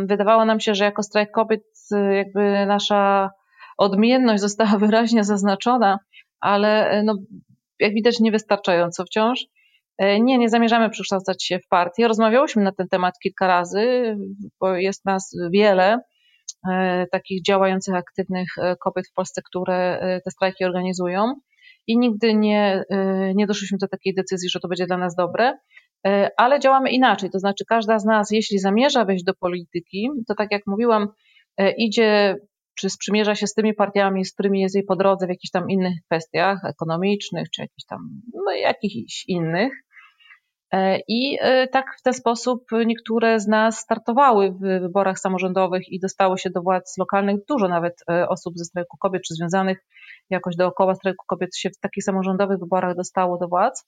Wydawało 0.06 0.46
nam 0.46 0.60
się, 0.60 0.76
że 0.76 0.86
jako 0.86 1.04
strajk 1.04 1.32
kobiet 1.32 1.64
jakby 2.12 2.66
nasza 2.66 3.30
odmienność 3.78 4.42
została 4.42 4.78
wyraźnie 4.88 5.24
zaznaczona, 5.24 6.00
ale 6.40 7.02
no, 7.06 7.16
jak 7.80 7.94
widać 7.94 8.20
niewystarczająco 8.20 9.06
wciąż. 9.06 9.40
Nie, 10.00 10.38
nie 10.38 10.50
zamierzamy 10.50 10.90
przekształcać 10.90 11.46
się 11.46 11.60
w 11.60 11.68
partię. 11.68 12.08
Rozmawiałyśmy 12.08 12.64
na 12.64 12.72
ten 12.72 12.88
temat 12.88 13.14
kilka 13.24 13.48
razy, 13.48 14.16
bo 14.60 14.76
jest 14.76 15.06
nas 15.06 15.38
wiele 15.52 16.00
takich 17.12 17.44
działających, 17.44 17.96
aktywnych 17.96 18.48
e, 18.58 18.76
kobiet 18.76 19.08
w 19.08 19.14
Polsce, 19.14 19.42
które 19.46 20.00
e, 20.00 20.22
te 20.22 20.32
strajki 20.32 20.66
organizują. 20.66 21.34
I 21.88 21.98
nigdy 21.98 22.34
nie, 22.34 22.84
nie 23.36 23.48
doszliśmy 23.48 23.78
do 23.78 23.88
takiej 23.88 24.14
decyzji, 24.14 24.50
że 24.50 24.60
to 24.60 24.68
będzie 24.68 24.86
dla 24.86 24.98
nas 24.98 25.16
dobre, 25.16 25.54
ale 26.38 26.60
działamy 26.60 26.92
inaczej. 26.92 27.30
To 27.30 27.40
znaczy, 27.40 27.66
każda 27.70 28.00
z 28.00 28.06
nas, 28.06 28.32
jeśli 28.32 28.60
zamierza 28.60 29.06
wejść 29.06 29.24
do 29.24 29.34
polityki, 29.34 30.10
to 30.28 30.36
tak 30.36 30.52
jak 30.52 30.62
mówiłam, 30.68 31.08
idzie 31.78 32.36
czy 32.76 32.90
sprzymierza 32.90 33.36
się 33.36 33.48
z 33.48 33.54
tymi 33.54 33.74
partiami, 33.74 34.26
z 34.26 34.34
którymi 34.34 34.62
jest 34.62 34.76
jej 34.76 34.84
po 34.84 34.96
drodze 34.96 35.26
w 35.26 35.30
jakichś 35.30 35.52
tam 35.52 35.70
innych 35.70 35.94
kwestiach 36.06 36.66
ekonomicznych, 36.66 37.50
czy 37.50 37.62
jakichś 37.62 37.86
tam, 37.90 38.00
no, 38.34 38.52
jakichś 38.52 39.26
innych. 39.28 39.74
E, 40.74 41.00
I 41.08 41.38
e, 41.42 41.68
tak 41.68 41.86
w 42.00 42.02
ten 42.02 42.14
sposób 42.14 42.64
niektóre 42.86 43.40
z 43.40 43.48
nas 43.48 43.78
startowały 43.80 44.52
w 44.52 44.82
wyborach 44.82 45.20
samorządowych 45.20 45.90
i 45.90 46.00
dostały 46.00 46.38
się 46.38 46.50
do 46.50 46.62
władz 46.62 46.98
lokalnych. 46.98 47.36
Dużo 47.50 47.68
nawet 47.68 47.94
e, 48.10 48.30
osób 48.30 48.58
ze 48.58 48.66
strajku 48.66 48.98
kobiet, 48.98 49.24
czy 49.24 49.34
związanych 49.34 49.86
jakoś 50.30 50.56
dookoła 50.56 50.96
strajku 50.96 51.26
kobiet 51.28 51.58
się 51.58 51.70
w 51.70 51.80
takich 51.80 52.04
samorządowych 52.04 52.60
wyborach 52.60 52.96
dostało 52.96 53.38
do 53.38 53.48
władz. 53.48 53.86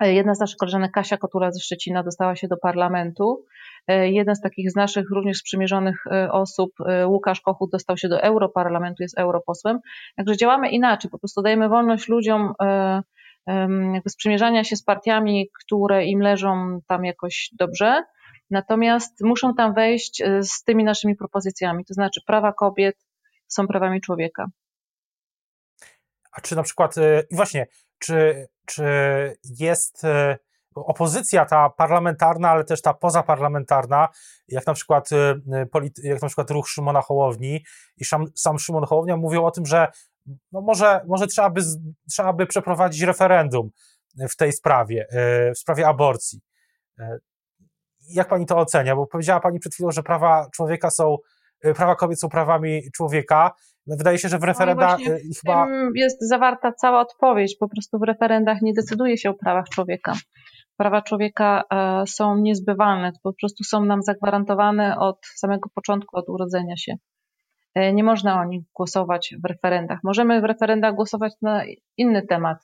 Jedna 0.00 0.34
z 0.34 0.40
naszych 0.40 0.56
koleżanek, 0.56 0.92
Kasia 0.92 1.16
Kotura 1.16 1.52
ze 1.52 1.60
Szczecina, 1.60 2.02
dostała 2.02 2.36
się 2.36 2.48
do 2.48 2.56
parlamentu. 2.56 3.44
Jeden 3.88 4.34
z 4.34 4.40
takich 4.40 4.70
z 4.70 4.76
naszych 4.76 5.10
również 5.10 5.38
sprzymierzonych 5.38 6.04
osób, 6.30 6.70
Łukasz 7.06 7.40
Kochut, 7.40 7.70
dostał 7.70 7.96
się 7.96 8.08
do 8.08 8.22
Europarlamentu, 8.22 9.02
jest 9.02 9.18
europosłem. 9.18 9.78
Także 10.16 10.36
działamy 10.36 10.70
inaczej, 10.70 11.10
po 11.10 11.18
prostu 11.18 11.42
dajemy 11.42 11.68
wolność 11.68 12.08
ludziom 12.08 12.52
jakby 13.94 14.10
sprzymierzania 14.10 14.64
się 14.64 14.76
z 14.76 14.82
partiami, 14.82 15.48
które 15.64 16.06
im 16.06 16.20
leżą 16.20 16.80
tam 16.86 17.04
jakoś 17.04 17.50
dobrze, 17.52 18.02
natomiast 18.50 19.20
muszą 19.20 19.54
tam 19.54 19.74
wejść 19.74 20.20
e, 20.20 20.42
z 20.42 20.62
tymi 20.62 20.84
naszymi 20.84 21.16
propozycjami, 21.16 21.84
to 21.84 21.94
znaczy 21.94 22.20
prawa 22.26 22.52
kobiet 22.52 22.96
są 23.48 23.66
prawami 23.66 24.00
człowieka. 24.00 24.46
A 26.32 26.40
czy 26.40 26.56
na 26.56 26.62
przykład, 26.62 26.98
e, 26.98 27.22
i 27.30 27.36
właśnie, 27.36 27.66
czy, 27.98 28.48
czy 28.66 28.84
jest 29.44 30.04
e, 30.04 30.38
opozycja 30.74 31.44
ta 31.44 31.70
parlamentarna, 31.70 32.50
ale 32.50 32.64
też 32.64 32.82
ta 32.82 32.94
pozaparlamentarna, 32.94 34.08
jak 34.48 34.66
na 34.66 34.74
przykład, 34.74 35.10
jak 36.02 36.22
na 36.22 36.28
przykład 36.28 36.50
ruch 36.50 36.68
Szymona 36.68 37.00
Hołowni 37.00 37.64
i 37.96 38.04
sam, 38.04 38.24
sam 38.34 38.58
Szymon 38.58 38.84
Hołownia 38.84 39.16
mówią 39.16 39.44
o 39.44 39.50
tym, 39.50 39.66
że 39.66 39.88
no 40.52 40.60
może, 40.60 41.00
może 41.08 41.26
trzeba, 41.26 41.50
by, 41.50 41.60
trzeba 42.10 42.32
by 42.32 42.46
przeprowadzić 42.46 43.02
referendum 43.02 43.70
w 44.30 44.36
tej 44.36 44.52
sprawie, 44.52 45.06
e, 45.10 45.52
w 45.52 45.58
sprawie 45.58 45.88
aborcji. 45.88 46.40
E, 46.98 47.18
jak 48.08 48.28
pani 48.28 48.46
to 48.46 48.58
ocenia? 48.58 48.96
Bo 48.96 49.06
powiedziała 49.06 49.40
pani 49.40 49.58
przed 49.58 49.74
chwilą, 49.74 49.90
że 49.90 50.02
prawa 50.02 50.48
człowieka 50.54 50.90
są, 50.90 51.16
e, 51.64 51.74
prawa 51.74 51.96
kobiet 51.96 52.20
są 52.20 52.28
prawami 52.28 52.82
człowieka. 52.94 53.52
Wydaje 53.86 54.18
się, 54.18 54.28
że 54.28 54.38
w 54.38 54.40
no 54.40 54.46
referendach 54.46 54.98
no 54.98 55.14
chyba. 55.40 55.66
Jest 55.94 56.28
zawarta 56.28 56.72
cała 56.72 57.00
odpowiedź. 57.00 57.56
Po 57.60 57.68
prostu 57.68 57.98
w 57.98 58.02
referendach 58.02 58.62
nie 58.62 58.72
decyduje 58.72 59.18
się 59.18 59.30
o 59.30 59.34
prawach 59.34 59.68
człowieka. 59.68 60.14
Prawa 60.76 61.02
człowieka 61.02 61.62
są 62.06 62.36
niezbywalne, 62.36 63.12
po 63.22 63.32
prostu 63.40 63.64
są 63.64 63.84
nam 63.84 64.02
zagwarantowane 64.02 64.98
od 64.98 65.26
samego 65.26 65.70
początku, 65.74 66.16
od 66.16 66.28
urodzenia 66.28 66.76
się. 66.76 66.94
E, 67.74 67.92
nie 67.92 68.04
można 68.04 68.40
o 68.40 68.44
nich 68.44 68.62
głosować 68.74 69.34
w 69.44 69.44
referendach. 69.44 69.98
Możemy 70.04 70.40
w 70.40 70.44
referendach 70.44 70.94
głosować 70.94 71.32
na 71.42 71.62
inny 71.96 72.26
temat. 72.26 72.58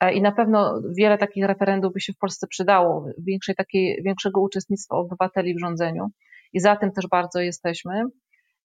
E, 0.00 0.12
I 0.12 0.22
na 0.22 0.32
pewno 0.32 0.80
wiele 0.98 1.18
takich 1.18 1.44
referendów 1.44 1.92
by 1.92 2.00
się 2.00 2.12
w 2.12 2.18
Polsce 2.18 2.46
przydało, 2.46 3.08
większej 3.18 3.54
takiej, 3.54 4.02
większego 4.04 4.40
uczestnictwa 4.40 4.96
obywateli 4.96 5.54
w 5.54 5.60
rządzeniu. 5.60 6.06
I 6.52 6.60
za 6.60 6.76
tym 6.76 6.92
też 6.92 7.06
bardzo 7.08 7.40
jesteśmy. 7.40 8.02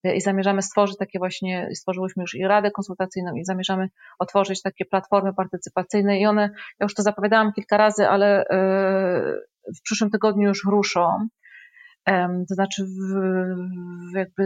E, 0.04 0.16
I 0.16 0.22
zamierzamy 0.22 0.62
stworzyć 0.62 0.98
takie 0.98 1.20
właśnie, 1.20 1.70
stworzyłyśmy 1.74 2.24
już 2.24 2.36
i 2.36 2.44
Radę 2.44 2.72
Konsultacyjną, 2.72 3.36
i 3.36 3.46
zamierzamy 3.46 3.90
otworzyć 4.20 4.62
takie 4.62 4.86
platformy 4.86 5.34
partycypacyjne. 5.34 6.20
I 6.20 6.26
one, 6.26 6.42
ja 6.80 6.84
już 6.84 6.94
to 6.94 7.04
zapowiadałam 7.04 7.54
kilka 7.54 7.78
razy, 7.78 8.08
ale 8.08 8.46
w 9.78 9.82
przyszłym 9.84 10.10
tygodniu 10.10 10.48
już 10.48 10.66
ruszą. 10.66 11.28
To 12.50 12.56
znaczy, 12.56 12.86
jakby 14.14 14.46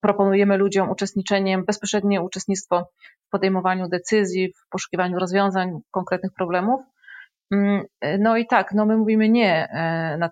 zaproponujemy 0.00 0.56
ludziom 0.56 0.90
uczestniczeniem, 0.90 1.64
bezpośrednie 1.64 2.22
uczestnictwo 2.22 2.88
w 3.26 3.30
podejmowaniu 3.30 3.88
decyzji, 3.88 4.52
w 4.52 4.68
poszukiwaniu 4.68 5.18
rozwiązań 5.18 5.78
konkretnych 5.90 6.32
problemów. 6.32 6.80
Mm, 7.52 7.84
no 8.18 8.36
i 8.36 8.46
tak, 8.46 8.72
no 8.72 8.86
my 8.86 8.96
mówimy 8.96 9.28
nie 9.28 9.68
e, 9.68 10.16
na 10.18 10.30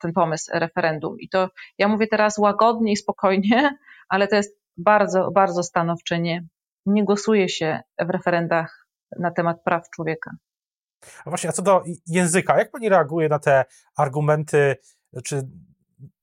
ten 0.00 0.12
pomysł 0.12 0.50
referendum. 0.54 1.16
I 1.20 1.28
to 1.28 1.48
ja 1.78 1.88
mówię 1.88 2.06
teraz 2.06 2.38
łagodnie 2.38 2.92
i 2.92 2.96
spokojnie, 2.96 3.76
ale 4.08 4.28
to 4.28 4.36
jest 4.36 4.58
bardzo, 4.76 5.30
bardzo 5.30 5.62
stanowcze 5.62 6.20
nie. 6.20 6.44
Nie 6.86 7.04
głosuje 7.04 7.48
się 7.48 7.80
w 7.98 8.10
referendach 8.10 8.86
na 9.18 9.30
temat 9.30 9.62
praw 9.64 9.90
człowieka. 9.90 10.30
A 11.24 11.30
właśnie, 11.30 11.50
a 11.50 11.52
co 11.52 11.62
do 11.62 11.82
języka, 12.06 12.58
jak 12.58 12.70
pani 12.70 12.88
reaguje 12.88 13.28
na 13.28 13.38
te 13.38 13.64
argumenty 13.96 14.76
czy 15.24 15.42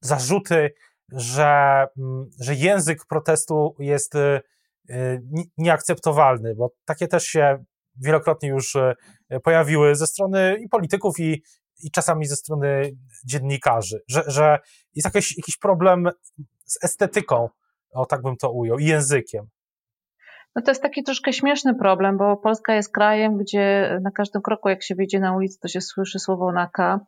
zarzuty, 0.01 0.73
że, 1.11 1.85
mm, 1.97 2.29
że 2.39 2.55
język 2.55 3.05
protestu 3.05 3.75
jest 3.79 4.15
y, 4.15 4.41
y, 4.89 5.21
nieakceptowalny, 5.57 6.55
bo 6.55 6.73
takie 6.85 7.07
też 7.07 7.23
się 7.23 7.63
wielokrotnie 7.95 8.49
już 8.49 8.75
y, 8.75 8.95
pojawiły 9.43 9.95
ze 9.95 10.07
strony 10.07 10.57
i 10.59 10.69
polityków, 10.69 11.19
i, 11.19 11.43
i 11.83 11.91
czasami 11.91 12.25
ze 12.25 12.35
strony 12.35 12.91
dziennikarzy, 13.25 14.01
że, 14.07 14.23
że 14.27 14.59
jest 14.95 15.05
jakiś, 15.05 15.37
jakiś 15.37 15.57
problem 15.57 16.09
z 16.65 16.83
estetyką, 16.83 17.49
o 17.91 18.05
tak 18.05 18.21
bym 18.21 18.37
to 18.37 18.51
ujął, 18.51 18.77
i 18.77 18.85
językiem. 18.85 19.49
No 20.55 20.61
to 20.61 20.71
jest 20.71 20.81
taki 20.81 21.03
troszkę 21.03 21.33
śmieszny 21.33 21.75
problem, 21.75 22.17
bo 22.17 22.37
Polska 22.37 22.75
jest 22.75 22.93
krajem, 22.93 23.37
gdzie 23.37 23.97
na 24.01 24.11
każdym 24.11 24.41
kroku, 24.41 24.69
jak 24.69 24.83
się 24.83 24.95
wyjdzie 24.95 25.19
na 25.19 25.35
ulicę, 25.35 25.57
to 25.61 25.67
się 25.67 25.81
słyszy 25.81 26.19
słowo 26.19 26.51
na 26.51 26.67
K. 26.67 26.99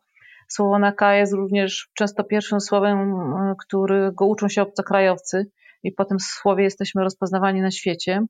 Słowo 0.48 0.78
na 0.78 0.92
K 0.92 1.14
jest 1.14 1.32
również 1.32 1.90
często 1.94 2.24
pierwszym 2.24 2.60
słowem, 2.60 3.14
którego 3.60 4.26
uczą 4.26 4.48
się 4.48 4.62
obcokrajowcy 4.62 5.50
i 5.82 5.92
po 5.92 6.04
tym 6.04 6.16
słowie 6.20 6.64
jesteśmy 6.64 7.02
rozpoznawani 7.02 7.60
na 7.60 7.70
świecie. 7.70 8.20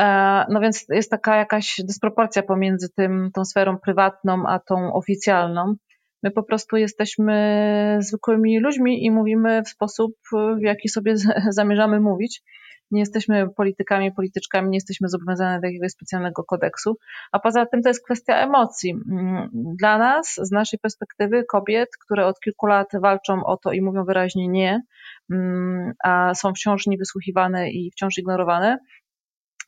E, 0.00 0.46
no 0.48 0.60
więc 0.60 0.84
jest 0.88 1.10
taka 1.10 1.36
jakaś 1.36 1.80
dysproporcja 1.84 2.42
pomiędzy 2.42 2.88
tym, 2.96 3.30
tą 3.34 3.44
sferą 3.44 3.78
prywatną, 3.78 4.46
a 4.46 4.58
tą 4.58 4.92
oficjalną. 4.92 5.74
My 6.22 6.30
po 6.30 6.42
prostu 6.42 6.76
jesteśmy 6.76 7.98
zwykłymi 8.00 8.60
ludźmi 8.60 9.04
i 9.04 9.10
mówimy 9.10 9.62
w 9.62 9.68
sposób, 9.68 10.12
w 10.32 10.62
jaki 10.62 10.88
sobie 10.88 11.14
zamierzamy 11.50 12.00
mówić 12.00 12.42
nie 12.90 13.00
jesteśmy 13.00 13.48
politykami, 13.56 14.12
polityczkami, 14.12 14.70
nie 14.70 14.76
jesteśmy 14.76 15.08
zobowiązani 15.08 15.60
do 15.60 15.66
jakiegoś 15.66 15.92
specjalnego 15.92 16.44
kodeksu, 16.44 16.96
a 17.32 17.38
poza 17.38 17.66
tym 17.66 17.82
to 17.82 17.88
jest 17.88 18.04
kwestia 18.04 18.34
emocji. 18.34 18.90
Mm, 18.90 19.48
dla 19.52 19.98
nas, 19.98 20.34
z 20.42 20.50
naszej 20.50 20.78
perspektywy, 20.78 21.44
kobiet, 21.44 21.88
które 22.04 22.26
od 22.26 22.40
kilku 22.40 22.66
lat 22.66 22.88
walczą 23.00 23.44
o 23.44 23.56
to 23.56 23.72
i 23.72 23.82
mówią 23.82 24.04
wyraźnie 24.04 24.48
nie, 24.48 24.82
mm, 25.30 25.92
a 26.04 26.34
są 26.34 26.54
wciąż 26.54 26.86
niewysłuchiwane 26.86 27.70
i 27.70 27.90
wciąż 27.90 28.18
ignorowane, 28.18 28.78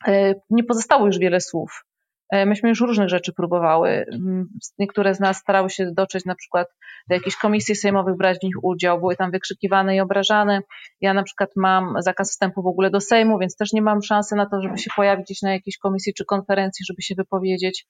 e, 0.07 0.35
nie 0.49 0.63
pozostało 0.63 1.05
już 1.05 1.19
wiele 1.19 1.41
słów. 1.41 1.85
E, 2.31 2.45
myśmy 2.45 2.69
już 2.69 2.81
różnych 2.81 3.09
rzeczy 3.09 3.33
próbowały. 3.33 3.89
Mm, 3.89 4.49
niektóre 4.79 5.15
z 5.15 5.19
nas 5.19 5.37
starały 5.37 5.69
się 5.69 5.91
dotrzeć 5.91 6.25
na 6.25 6.35
przykład 6.35 6.67
do 7.09 7.15
jakichś 7.15 7.37
komisji 7.37 7.75
sejmowych, 7.75 8.17
brać 8.17 8.37
w 8.39 8.43
nich 8.43 8.63
udział, 8.63 8.99
były 8.99 9.15
tam 9.15 9.31
wykrzykiwane 9.31 9.95
i 9.95 9.99
obrażane. 9.99 10.61
Ja 11.01 11.13
na 11.13 11.23
przykład 11.23 11.49
mam 11.55 11.95
zakaz 11.99 12.31
wstępu 12.31 12.61
w 12.61 12.67
ogóle 12.67 12.89
do 12.89 13.01
Sejmu, 13.01 13.39
więc 13.39 13.55
też 13.55 13.73
nie 13.73 13.81
mam 13.81 14.01
szansy 14.01 14.35
na 14.35 14.45
to, 14.45 14.61
żeby 14.61 14.77
się 14.77 14.89
pojawić 14.95 15.25
gdzieś 15.25 15.41
na 15.41 15.53
jakiejś 15.53 15.77
komisji 15.77 16.13
czy 16.13 16.25
konferencji, 16.25 16.85
żeby 16.85 17.01
się 17.01 17.15
wypowiedzieć. 17.15 17.85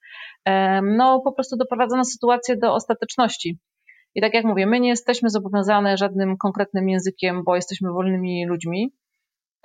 No 0.84 1.22
po 1.24 1.32
prostu 1.32 1.58
doprowadzono 1.58 2.06
sytuację 2.06 2.58
do 2.58 2.74
ostateczności. 2.74 3.60
I 4.16 4.22
tak 4.22 4.34
jak 4.34 4.46
mówię, 4.46 4.66
my 4.66 4.80
nie 4.80 4.90
jesteśmy 4.90 5.30
zobowiązane 5.30 5.98
żadnym 5.98 6.38
konkretnym 6.38 6.90
językiem, 6.90 7.44
bo 7.44 7.56
jesteśmy 7.56 7.92
wolnymi 7.92 8.46
ludźmi, 8.46 8.94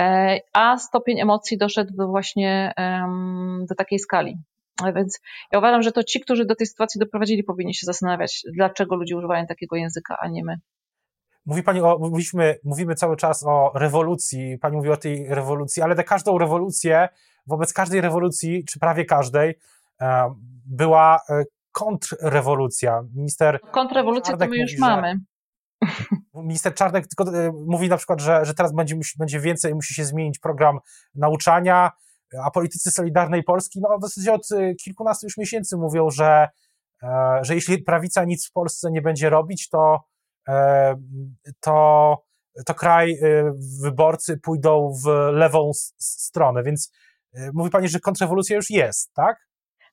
e, 0.03 0.39
a 0.53 0.79
stopień 0.79 1.21
emocji 1.21 1.59
doszedł 1.59 1.93
właśnie 1.97 2.73
do 3.69 3.75
takiej 3.75 3.99
skali. 3.99 4.39
Więc 4.95 5.21
ja 5.53 5.59
uważam, 5.59 5.83
że 5.83 5.93
to 5.93 6.05
ci, 6.05 6.21
którzy 6.21 6.45
do 6.45 6.55
tej 6.55 6.67
sytuacji 6.67 6.99
doprowadzili, 6.99 7.45
powinni 7.45 7.75
się 7.75 7.87
zastanawiać, 7.87 8.43
dlaczego 8.55 8.97
ludzie 8.97 9.17
używają 9.17 9.47
takiego 9.47 9.77
języka, 9.77 10.17
a 10.21 10.29
nie 10.29 10.45
my. 10.45 10.57
Mówi 11.47 11.63
pani 11.63 11.81
o, 11.81 11.99
mówiliśmy, 11.99 12.59
mówimy 12.65 12.95
cały 12.95 13.17
czas 13.17 13.45
o 13.47 13.73
rewolucji, 13.75 14.59
pani 14.59 14.77
mówi 14.77 14.91
o 14.91 14.97
tej 14.97 15.27
rewolucji, 15.29 15.83
ale 15.83 15.95
na 15.95 16.03
każdą 16.03 16.39
rewolucję, 16.39 17.09
wobec 17.47 17.73
każdej 17.73 18.01
rewolucji, 18.01 18.65
czy 18.65 18.79
prawie 18.79 19.05
każdej, 19.05 19.55
e, 20.01 20.35
była 20.67 21.21
e, 21.31 21.45
kontrrewolucja. 21.73 23.03
Minister. 23.15 23.61
Kontrrewolucję 23.61 24.37
to 24.37 24.49
my 24.49 24.57
już 24.57 24.73
mówi, 24.73 24.81
mamy. 24.81 25.21
Minister 26.35 26.75
Czarnek 26.75 27.07
tylko 27.07 27.33
mówi 27.67 27.89
na 27.89 27.97
przykład, 27.97 28.21
że, 28.21 28.45
że 28.45 28.55
teraz 28.55 28.73
będzie, 28.73 28.97
będzie 29.19 29.41
więcej, 29.41 29.75
musi 29.75 29.95
się 29.95 30.05
zmienić 30.05 30.39
program 30.39 30.79
nauczania, 31.15 31.91
a 32.45 32.51
politycy 32.51 32.91
Solidarnej 32.91 33.43
Polski, 33.43 33.81
no 33.81 33.89
zasadzie 34.01 34.33
od 34.33 34.51
y, 34.51 34.75
kilkunastu 34.85 35.27
już 35.27 35.37
miesięcy 35.37 35.77
mówią, 35.77 36.11
że, 36.11 36.49
e, 37.03 37.39
że 37.43 37.55
jeśli 37.55 37.83
prawica 37.83 38.25
nic 38.25 38.49
w 38.49 38.53
Polsce 38.53 38.91
nie 38.91 39.03
będzie 39.03 39.31
robić, 39.31 39.69
to, 39.69 40.05
e, 40.49 40.97
to, 41.61 42.19
to 42.67 42.75
kraj, 42.75 43.11
y, 43.11 43.45
wyborcy 43.83 44.39
pójdą 44.39 44.93
w 45.05 45.09
lewą 45.33 45.71
stronę. 45.99 46.63
Więc 46.63 46.93
y, 47.37 47.51
mówi 47.55 47.71
pani, 47.71 47.89
że 47.89 48.01
kontrrewolucja 48.01 48.57
już 48.57 48.71
jest, 48.71 49.13
tak? 49.15 49.37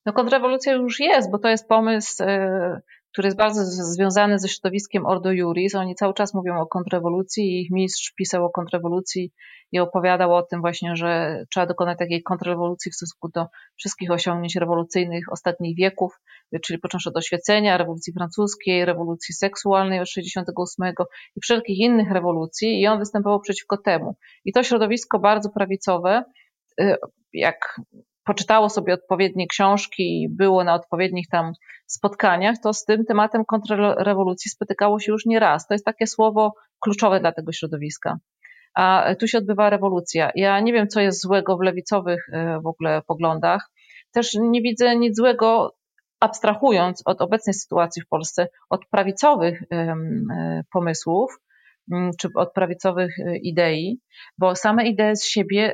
No 0.06 0.13
kontrrewolucja 0.13 0.74
już 0.74 1.00
jest, 1.00 1.32
bo 1.32 1.40
to 1.40 1.48
jest 1.48 1.68
pomysł 1.68 2.24
który 3.13 3.27
jest 3.27 3.38
bardzo 3.38 3.65
związany 3.65 4.39
ze 4.39 4.50
środowiskiem 4.50 5.05
Ordo 5.05 5.32
Juris. 5.32 5.75
Oni 5.75 5.96
cały 5.96 6.13
czas 6.13 6.34
mówią 6.34 6.60
o 6.60 6.67
kontrrewolucji 6.67 7.43
i 7.43 7.62
ich 7.62 7.72
mistrz 7.72 8.13
pisał 8.17 8.46
o 8.46 8.50
kontrrewolucji 8.50 9.32
i 9.72 9.79
opowiadał 9.79 10.36
o 10.36 10.43
tym 10.43 10.62
właśnie, 10.62 10.96
że 10.96 11.43
trzeba 11.51 11.65
dokonać 11.65 11.98
takiej 11.98 12.24
kontrrewolucji 12.24 12.91
w 12.91 12.96
stosunku 12.96 13.29
do 13.29 13.46
wszystkich 13.75 14.12
osiągnięć 14.12 14.55
rewolucyjnych 14.55 15.25
ostatnich 15.32 15.77
wieków, 15.77 16.12
czyli 16.63 16.79
począwszy 16.79 17.10
od 17.10 17.17
oświecenia, 17.17 17.77
rewolucji 17.77 18.13
francuskiej, 18.13 18.86
rewolucji 18.86 19.34
seksualnej 19.34 20.00
od 20.00 20.10
68 20.10 20.93
i 21.36 21.41
wszelkich 21.41 21.79
innych 21.79 22.12
rewolucji 22.12 22.82
i 22.82 22.88
on 22.88 23.00
występował 23.00 23.39
przeciwko 23.39 23.77
temu. 23.77 24.15
I 24.46 24.53
to 24.53 24.63
środowisko 24.63 25.20
bardzo 25.20 25.50
prawicowe, 25.50 26.24
y, 26.82 26.96
jak 27.34 27.79
poczytało 28.25 28.70
sobie 28.70 28.94
odpowiednie 28.94 29.48
książki 29.48 30.22
i 30.22 30.30
było 30.30 30.63
na 30.63 30.74
odpowiednich 30.74 31.27
tam 31.27 31.53
spotkaniach, 31.86 32.56
to 32.63 32.74
z 32.74 32.86
tym 32.86 33.06
tematem 33.06 33.46
kontrrewolucji 33.46 34.51
spotykało 34.51 35.00
się 35.00 35.12
już 35.12 35.25
nie 35.25 35.39
raz. 35.39 35.68
To 35.68 35.74
jest 35.74 35.86
takie 35.86 36.08
słowo 36.08 36.53
kluczowe 36.80 37.20
dla 37.20 37.32
tego 37.32 37.51
środowiska. 37.51 38.18
A 38.75 39.15
tu 39.20 39.27
się 39.27 39.38
odbywa 39.38 39.70
rewolucja. 39.70 40.32
Ja 40.36 40.60
nie 40.60 40.74
wiem, 40.74 40.88
co 40.88 41.01
jest 41.01 41.22
złego 41.22 41.58
w 41.58 41.62
lewicowych 41.62 42.30
e, 42.32 42.60
w 42.60 42.68
ogóle 42.68 43.01
poglądach. 43.01 43.70
Też 44.12 44.34
nie 44.42 44.62
widzę 44.62 44.96
nic 44.96 45.18
złego, 45.18 45.75
abstrahując 46.20 47.01
od 47.06 47.22
obecnej 47.22 47.53
sytuacji 47.53 48.01
w 48.01 48.08
Polsce, 48.08 48.48
od 48.70 48.86
prawicowych 48.86 49.63
e, 49.72 49.96
pomysłów, 50.74 51.39
czy 52.20 52.30
od 52.36 52.53
prawicowych 52.53 53.20
e, 53.20 53.38
idei, 53.38 54.00
bo 54.38 54.56
same 54.56 54.88
idee 54.88 55.15
z 55.15 55.25
siebie 55.25 55.74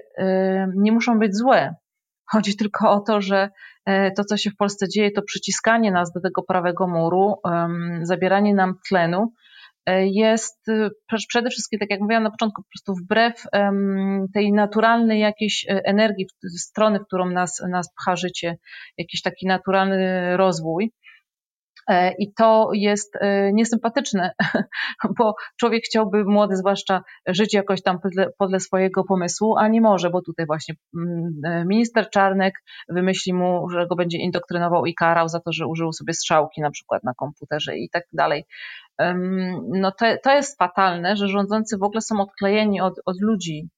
nie 0.75 0.91
muszą 0.91 1.19
być 1.19 1.37
złe. 1.37 1.75
Chodzi 2.31 2.57
tylko 2.57 2.91
o 2.91 2.99
to, 2.99 3.21
że 3.21 3.49
e, 3.85 4.11
to, 4.11 4.23
co 4.23 4.37
się 4.37 4.49
w 4.49 4.55
Polsce 4.55 4.89
dzieje, 4.89 5.11
to 5.11 5.21
przyciskanie 5.21 5.91
nas 5.91 6.11
do 6.11 6.21
tego 6.21 6.43
prawego 6.43 6.87
muru, 6.87 7.35
zabieranie 8.01 8.53
nam 8.53 8.75
tlenu, 8.89 9.33
e, 9.85 10.07
jest 10.07 10.69
e, 10.69 10.89
przede 11.27 11.49
wszystkim, 11.49 11.79
tak 11.79 11.89
jak 11.89 11.99
mówiłam 11.99 12.23
na 12.23 12.31
początku, 12.31 12.63
po 12.63 12.67
prostu 12.69 13.03
wbrew 13.03 13.43
tej 14.33 14.53
naturalnej 14.53 15.19
jakiejś 15.19 15.65
energii, 15.69 16.27
strony, 16.57 16.99
w 16.99 17.05
którą 17.05 17.29
nas, 17.29 17.61
nas 17.69 17.93
pcha 17.93 18.15
życie, 18.15 18.57
jakiś 18.97 19.21
taki 19.21 19.47
naturalny 19.47 20.37
rozwój. 20.37 20.91
E, 21.89 22.13
I 22.19 22.33
to 22.33 22.69
jest 22.73 23.15
e, 23.15 23.53
niesympatyczne, 23.53 24.31
bo 25.17 25.35
człowiek 25.59 25.83
chciałby, 25.83 26.25
młody 26.25 26.55
zwłaszcza, 26.55 27.03
żyć 27.27 27.53
jakoś 27.53 27.83
tam 27.83 27.99
podle, 28.37 28.59
swojego 28.59 29.03
pomysłu, 29.03 29.57
a 29.57 29.67
nie 29.67 29.81
może, 29.81 30.09
bo 30.09 30.21
tutaj 30.21 30.45
właśnie 30.45 30.75
mm, 30.97 31.31
e, 31.45 31.65
minister 31.65 32.09
Czarnek 32.09 32.53
wymyśli 32.89 33.33
mu, 33.33 33.69
że 33.69 33.87
go 33.87 33.95
będzie 33.95 34.17
indoktrynował 34.17 34.85
i 34.85 34.95
karał 34.95 35.27
za 35.29 35.39
to, 35.39 35.51
że 35.51 35.67
użył 35.67 35.93
sobie 35.93 36.13
strzałki 36.13 36.61
na 36.61 36.71
przykład 36.71 37.03
na 37.03 37.13
komputerze 37.13 37.77
i 37.77 37.89
tak 37.89 38.03
dalej. 38.13 38.45
No 39.69 39.91
to, 39.91 40.05
to 40.23 40.31
jest 40.31 40.57
fatalne, 40.57 41.15
że 41.15 41.27
rządzący 41.27 41.77
w 41.77 41.83
ogóle 41.83 42.01
są 42.01 42.21
odklejeni 42.21 42.81
od, 42.81 42.93
od 43.05 43.21
ludzi, 43.21 43.69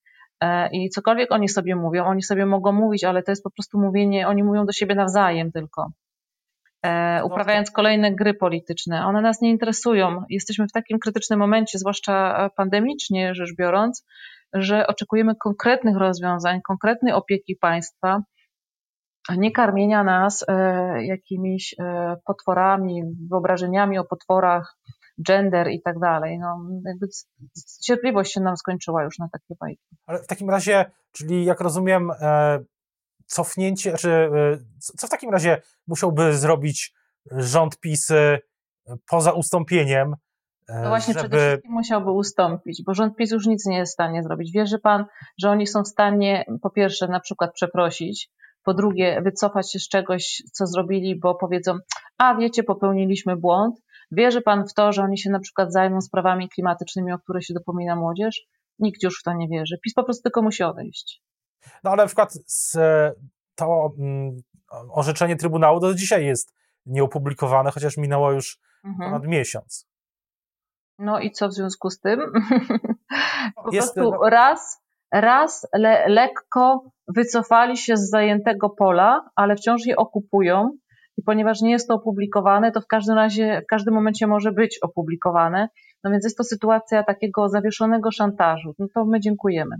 i 0.72 0.90
cokolwiek 0.90 1.32
oni 1.32 1.50
sobie 1.50 1.76
mówią, 1.76 2.06
oni 2.06 2.24
sobie 2.24 2.46
mogą 2.46 2.72
mówić, 2.72 3.04
ale 3.04 3.24
to 3.24 3.32
jest 3.32 3.44
po 3.44 3.52
prostu 3.52 3.80
mówienie, 3.80 4.28
oni 4.28 4.44
mówią 4.44 4.66
do 4.66 4.72
siebie 4.72 4.96
nawzajem 4.96 5.52
tylko. 5.52 5.92
E, 6.84 7.20
no 7.20 7.26
uprawiając 7.26 7.72
kolejne 7.72 8.16
gry 8.16 8.34
polityczne. 8.34 9.06
One 9.06 9.22
nas 9.22 9.42
nie 9.42 9.50
interesują. 9.50 10.24
Jesteśmy 10.30 10.68
w 10.68 10.72
takim 10.72 11.00
krytycznym 11.00 11.40
momencie, 11.40 11.80
zwłaszcza 11.80 12.50
pandemicznie 12.56 13.36
rzecz 13.36 13.56
biorąc, 13.56 14.06
że 14.54 14.88
oczekujemy 14.88 15.36
konkretnych 15.36 15.98
rozwiązań, 15.98 16.62
konkretnej 16.62 17.14
opieki 17.14 17.56
państwa, 17.56 18.22
a 19.30 19.36
nie 19.36 19.52
karmienia 19.52 20.04
nas 20.04 20.46
e, 20.48 21.06
jakimiś 21.06 21.76
e, 21.80 22.16
potworami, 22.26 23.04
wyobrażeniami 23.30 24.00
o 24.00 24.04
potworach, 24.04 24.78
gender 25.28 25.70
i 25.70 25.82
tak 25.82 26.00
dalej. 26.00 26.40
No, 26.40 26.58
jakby 26.86 27.08
cierpliwość 27.86 28.34
się 28.34 28.42
nam 28.42 28.58
skończyła 28.58 29.04
już 29.04 29.20
na 29.20 29.30
takie 29.32 29.56
bajki. 29.60 29.96
Ale 30.06 30.20
w 30.20 30.28
takim 30.28 30.50
razie, 30.50 30.86
czyli 31.12 31.46
jak 31.46 31.62
rozumiem, 31.62 32.12
cofnięcie, 33.32 33.94
czy 33.98 34.12
e, 34.12 34.30
co 34.80 35.08
w 35.08 35.10
takim 35.10 35.30
razie 35.30 35.62
musiałby 35.88 36.34
zrobić 36.34 36.94
rząd 37.32 37.80
PiS 37.80 38.12
e, 38.12 38.40
poza 39.10 39.32
ustąpieniem? 39.32 40.16
E, 40.70 40.82
no 40.82 40.90
właśnie, 40.90 41.14
żeby... 41.14 41.30
przede 41.30 41.48
wszystkim 41.48 41.72
musiałby 41.72 42.12
ustąpić, 42.12 42.84
bo 42.86 42.94
rząd 42.94 43.16
PiS 43.16 43.32
już 43.32 43.48
nic 43.48 43.66
nie 43.66 43.78
jest 43.78 43.92
w 43.92 43.94
stanie 43.94 44.24
zrobić. 44.24 44.52
Wierzy 44.52 44.80
pan, 44.80 45.06
że 45.40 45.50
oni 45.50 45.68
są 45.68 45.84
w 45.84 45.88
stanie, 45.88 46.46
po 46.62 46.70
pierwsze, 46.70 47.08
na 47.08 47.20
przykład 47.20 47.54
przeprosić, 47.54 48.30
po 48.64 48.74
drugie, 48.74 49.22
wycofać 49.22 49.72
się 49.72 49.80
z 49.80 49.88
czegoś, 49.88 50.44
co 50.52 50.68
zrobili, 50.68 51.20
bo 51.20 51.36
powiedzą, 51.36 51.78
a 52.18 52.36
wiecie, 52.36 52.64
popełniliśmy 52.64 53.38
błąd. 53.38 53.76
Wierzy 54.12 54.42
pan 54.42 54.68
w 54.68 54.74
to, 54.74 54.92
że 54.92 55.04
oni 55.04 55.18
się 55.18 55.30
na 55.30 55.40
przykład 55.40 55.74
zajmą 55.74 56.02
sprawami 56.02 56.50
klimatycznymi, 56.50 57.12
o 57.12 57.20
które 57.20 57.42
się 57.42 57.54
dopomina 57.54 57.96
młodzież? 57.96 58.42
Nikt 58.80 59.04
już 59.04 59.20
w 59.20 59.24
to 59.24 59.34
nie 59.34 59.48
wierzy. 59.48 59.78
PiS 59.84 59.94
po 59.94 60.04
prostu 60.04 60.24
tylko 60.24 60.42
musi 60.42 60.64
odejść. 60.64 61.22
No 61.84 61.92
ale 61.92 62.04
na 62.04 62.08
przykład 62.08 62.34
to 63.56 63.94
mm, 64.00 64.38
orzeczenie 64.90 65.36
Trybunału 65.36 65.80
do 65.80 65.94
dzisiaj 65.94 66.26
jest 66.26 66.54
nieopublikowane, 66.86 67.72
chociaż 67.72 67.98
minęło 67.98 68.32
już 68.32 68.60
mhm. 68.86 69.12
ponad 69.12 69.28
miesiąc. 69.28 69.88
No 71.00 71.20
i 71.20 71.32
co 71.32 71.48
w 71.48 71.54
związku 71.54 71.90
z 71.90 72.00
tym? 72.00 72.20
po 73.64 73.72
jest, 73.72 73.94
prostu 73.94 74.12
no... 74.12 74.30
raz, 74.30 74.82
raz 75.14 75.68
le, 75.74 76.08
lekko 76.08 76.84
wycofali 77.16 77.78
się 77.78 77.98
z 77.98 78.10
zajętego 78.10 78.70
pola, 78.70 79.30
ale 79.36 79.56
wciąż 79.56 79.86
je 79.86 79.96
okupują 79.96 80.78
i 81.18 81.24
ponieważ 81.24 81.62
nie 81.62 81.72
jest 81.72 81.88
to 81.88 81.94
opublikowane, 81.94 82.72
to 82.72 82.82
w 82.82 82.88
każdym 82.88 83.16
razie, 83.16 83.62
w 83.64 83.68
każdym 83.70 83.94
momencie 83.94 84.28
może 84.28 84.52
być 84.52 84.80
opublikowane. 84.82 85.70
No 86.04 86.12
więc 86.12 86.24
jest 86.24 86.38
to 86.38 86.44
sytuacja 86.44 87.04
takiego 87.04 87.50
zawieszonego 87.50 88.12
szantażu. 88.12 88.74
No 88.80 88.88
to 88.94 89.06
my 89.06 89.20
dziękujemy. 89.20 89.76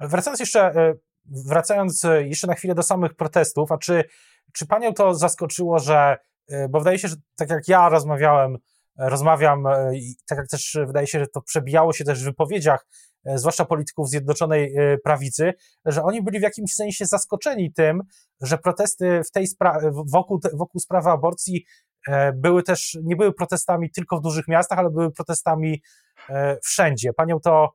Wracając 0.00 0.40
jeszcze, 0.40 0.60
e, 0.60 0.94
wracając 1.24 2.04
e, 2.04 2.26
jeszcze 2.26 2.46
na 2.46 2.54
chwilę 2.54 2.74
do 2.74 2.82
samych 2.82 3.14
protestów, 3.14 3.72
a 3.72 3.78
czy, 3.78 4.04
czy 4.52 4.66
panią 4.66 4.94
to 4.94 5.14
zaskoczyło, 5.14 5.78
że, 5.78 6.16
e, 6.48 6.68
bo 6.68 6.78
wydaje 6.78 6.98
się, 6.98 7.08
że 7.08 7.16
tak 7.36 7.50
jak 7.50 7.68
ja 7.68 7.88
rozmawiałem, 7.88 8.58
rozmawiam 8.98 9.64
i 9.94 10.14
tak 10.28 10.38
jak 10.38 10.48
też 10.48 10.78
wydaje 10.86 11.06
się, 11.06 11.18
że 11.18 11.26
to 11.26 11.42
przebijało 11.42 11.92
się 11.92 12.04
też 12.04 12.22
w 12.22 12.24
wypowiedziach, 12.24 12.86
zwłaszcza 13.34 13.64
polityków 13.64 14.08
Zjednoczonej 14.08 14.74
Prawicy, 15.04 15.52
że 15.84 16.02
oni 16.02 16.22
byli 16.22 16.38
w 16.38 16.42
jakimś 16.42 16.74
sensie 16.74 17.06
zaskoczeni 17.06 17.72
tym, 17.72 18.02
że 18.40 18.58
protesty 18.58 19.20
w 19.24 19.30
tej 19.30 19.46
sprawie, 19.46 19.90
wokół, 20.12 20.40
wokół 20.52 20.80
sprawy 20.80 21.10
aborcji 21.10 21.64
były 22.34 22.62
też, 22.62 22.98
nie 23.02 23.16
były 23.16 23.32
protestami 23.32 23.90
tylko 23.90 24.16
w 24.16 24.22
dużych 24.22 24.48
miastach, 24.48 24.78
ale 24.78 24.90
były 24.90 25.10
protestami 25.10 25.82
wszędzie. 26.62 27.12
Panią 27.12 27.40
to 27.40 27.72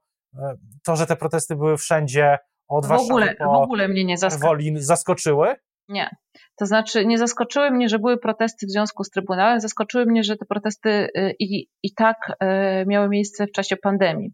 to, 0.84 0.96
że 0.96 1.06
te 1.06 1.15
protesty 1.15 1.56
były 1.56 1.78
wszędzie 1.78 2.38
od 2.68 2.86
w 2.86 2.92
ogóle, 2.92 3.36
w 3.39 3.44
ogóle 3.44 3.88
mnie 3.88 4.06
nie 4.06 4.18
zaskoczyły. 4.18 4.72
zaskoczyły? 4.76 5.56
Nie. 5.88 6.15
To 6.56 6.65
znaczy, 6.65 7.06
nie 7.06 7.18
zaskoczyły 7.18 7.72
mnie, 7.72 7.89
że 7.89 8.00
były 8.00 8.18
protesty 8.18 8.65
w 8.68 8.72
związku 8.72 9.04
z 9.04 9.10
Trybunałem, 9.10 9.60
zaskoczyły 9.60 10.06
mnie, 10.06 10.24
że 10.24 10.36
te 10.38 10.46
protesty 10.46 10.89
y, 10.89 11.36
i, 11.39 11.68
i 11.84 11.94
tak 11.94 12.18
y, 12.30 12.86
miały 12.88 13.10
miejsce 13.10 13.48
w 13.48 13.52
czasie 13.52 13.78
pandemii. 13.78 14.34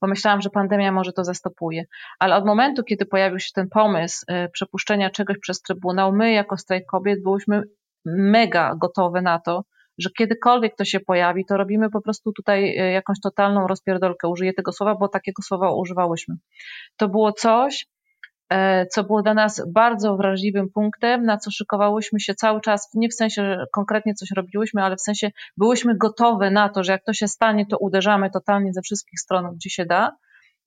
Pomyślałam, 0.00 0.40
że 0.40 0.50
pandemia 0.50 0.92
może 0.92 1.12
to 1.12 1.24
zastopuje. 1.24 1.84
Ale 2.18 2.36
od 2.36 2.46
momentu, 2.46 2.82
kiedy 2.84 3.06
pojawił 3.06 3.38
się 3.38 3.50
ten 3.54 3.68
pomysł 3.68 4.24
y, 4.30 4.48
przepuszczenia 4.52 5.10
czegoś 5.10 5.38
przez 5.38 5.62
Trybunał, 5.62 6.12
my 6.12 6.32
jako 6.32 6.56
strajk 6.56 6.84
kobiet 6.86 7.22
byłyśmy 7.22 7.62
mega 8.06 8.74
gotowe 8.80 9.22
na 9.22 9.40
to, 9.40 9.62
że 9.98 10.10
kiedykolwiek 10.18 10.76
to 10.76 10.84
się 10.84 11.00
pojawi, 11.00 11.44
to 11.44 11.56
robimy 11.56 11.90
po 11.90 12.00
prostu 12.00 12.32
tutaj 12.32 12.74
jakąś 12.92 13.20
totalną 13.20 13.66
rozpierdolkę. 13.66 14.28
Użyję 14.28 14.54
tego 14.54 14.72
słowa, 14.72 14.94
bo 14.94 15.08
takiego 15.08 15.42
słowa 15.42 15.74
używałyśmy. 15.74 16.34
To 16.96 17.08
było 17.08 17.32
coś, 17.32 17.86
E, 18.52 18.86
co 18.86 19.04
było 19.04 19.22
dla 19.22 19.34
nas 19.34 19.62
bardzo 19.68 20.16
wrażliwym 20.16 20.70
punktem, 20.74 21.24
na 21.24 21.38
co 21.38 21.50
szykowałyśmy 21.50 22.20
się 22.20 22.34
cały 22.34 22.60
czas, 22.60 22.90
nie 22.94 23.08
w 23.08 23.14
sensie, 23.14 23.42
że 23.42 23.64
konkretnie 23.72 24.14
coś 24.14 24.28
robiłyśmy, 24.36 24.82
ale 24.82 24.96
w 24.96 25.00
sensie 25.00 25.30
byłyśmy 25.56 25.96
gotowe 25.96 26.50
na 26.50 26.68
to, 26.68 26.84
że 26.84 26.92
jak 26.92 27.04
to 27.04 27.12
się 27.12 27.28
stanie, 27.28 27.66
to 27.66 27.78
uderzamy 27.78 28.30
totalnie 28.30 28.72
ze 28.72 28.82
wszystkich 28.82 29.20
stron, 29.20 29.54
gdzie 29.54 29.70
się 29.70 29.86
da. 29.86 30.16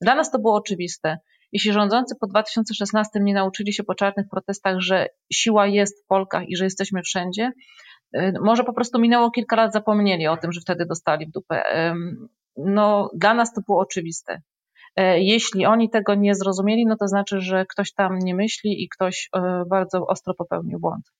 Dla 0.01 0.15
nas 0.15 0.31
to 0.31 0.39
było 0.39 0.55
oczywiste. 0.55 1.17
Jeśli 1.51 1.71
rządzący 1.71 2.15
po 2.19 2.27
2016 2.27 3.19
nie 3.19 3.33
nauczyli 3.33 3.73
się 3.73 3.83
po 3.83 3.95
czarnych 3.95 4.25
protestach, 4.31 4.79
że 4.79 5.07
siła 5.33 5.67
jest 5.67 6.03
w 6.03 6.07
Polkach 6.07 6.49
i 6.49 6.55
że 6.55 6.63
jesteśmy 6.63 7.01
wszędzie, 7.01 7.43
e, 7.43 7.51
może 8.41 8.63
po 8.63 8.73
prostu 8.73 8.99
minęło 8.99 9.31
kilka 9.31 9.55
lat, 9.55 9.73
zapomnieli 9.73 10.27
o 10.27 10.37
tym, 10.37 10.51
że 10.51 10.61
wtedy 10.61 10.85
dostali 10.85 11.25
w 11.25 11.31
dupę. 11.31 11.63
No, 12.57 13.09
dla 13.13 13.33
nas 13.33 13.53
to 13.53 13.61
było 13.61 13.79
oczywiste. 13.79 14.41
E, 14.95 15.19
jeśli 15.19 15.65
oni 15.65 15.89
tego 15.89 16.15
nie 16.15 16.35
zrozumieli, 16.35 16.85
no 16.85 16.95
to 16.97 17.07
znaczy, 17.07 17.41
że 17.41 17.65
ktoś 17.65 17.93
tam 17.93 18.19
nie 18.19 18.35
myśli 18.35 18.83
i 18.83 18.89
ktoś 18.89 19.29
e, 19.35 19.63
bardzo 19.67 20.07
ostro 20.07 20.33
popełnił 20.33 20.79
błąd. 20.79 21.11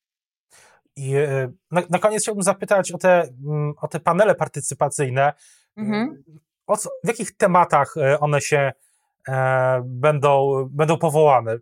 I 0.96 1.14
e, 1.16 1.52
na, 1.70 1.82
na 1.90 1.98
koniec 1.98 2.22
chciałbym 2.22 2.42
zapytać 2.42 2.92
o 2.92 2.98
te, 2.98 3.28
mm, 3.46 3.74
o 3.80 3.88
te 3.88 4.00
panele 4.00 4.34
partycypacyjne. 4.34 5.32
Mhm. 5.76 6.24
O 6.66 6.76
co, 6.76 6.88
w 7.04 7.08
jakich 7.08 7.36
tematach 7.36 7.94
one 8.20 8.40
się 8.40 8.72
e, 9.28 9.82
będą, 9.84 10.64
będą 10.70 10.98
powołane? 10.98 11.58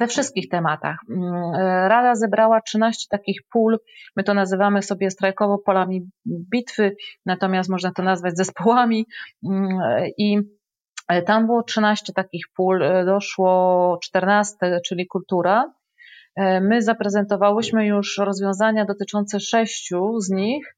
We 0.00 0.06
wszystkich 0.06 0.48
tematach. 0.48 0.96
Mm, 1.10 1.52
Rada 1.88 2.14
zebrała 2.14 2.60
13 2.60 3.06
takich 3.10 3.40
pól. 3.52 3.78
My 4.16 4.24
to 4.24 4.34
nazywamy 4.34 4.82
sobie 4.82 5.10
strajkowo 5.10 5.58
polami 5.58 6.10
bitwy, 6.26 6.96
natomiast 7.26 7.70
można 7.70 7.92
to 7.92 8.02
nazwać 8.02 8.36
zespołami. 8.36 9.06
Mm, 9.44 9.78
I 10.18 10.38
E, 11.08 11.22
tam 11.22 11.46
było 11.46 11.62
13 11.62 12.12
takich 12.12 12.44
pól, 12.56 12.82
e, 12.82 13.04
doszło 13.04 13.98
14, 14.02 14.80
czyli 14.86 15.06
kultura. 15.06 15.72
E, 16.36 16.60
my 16.60 16.82
zaprezentowałyśmy 16.82 17.86
już 17.86 18.18
rozwiązania 18.18 18.84
dotyczące 18.84 19.40
sześciu 19.40 20.20
z 20.20 20.30
nich. 20.30 20.76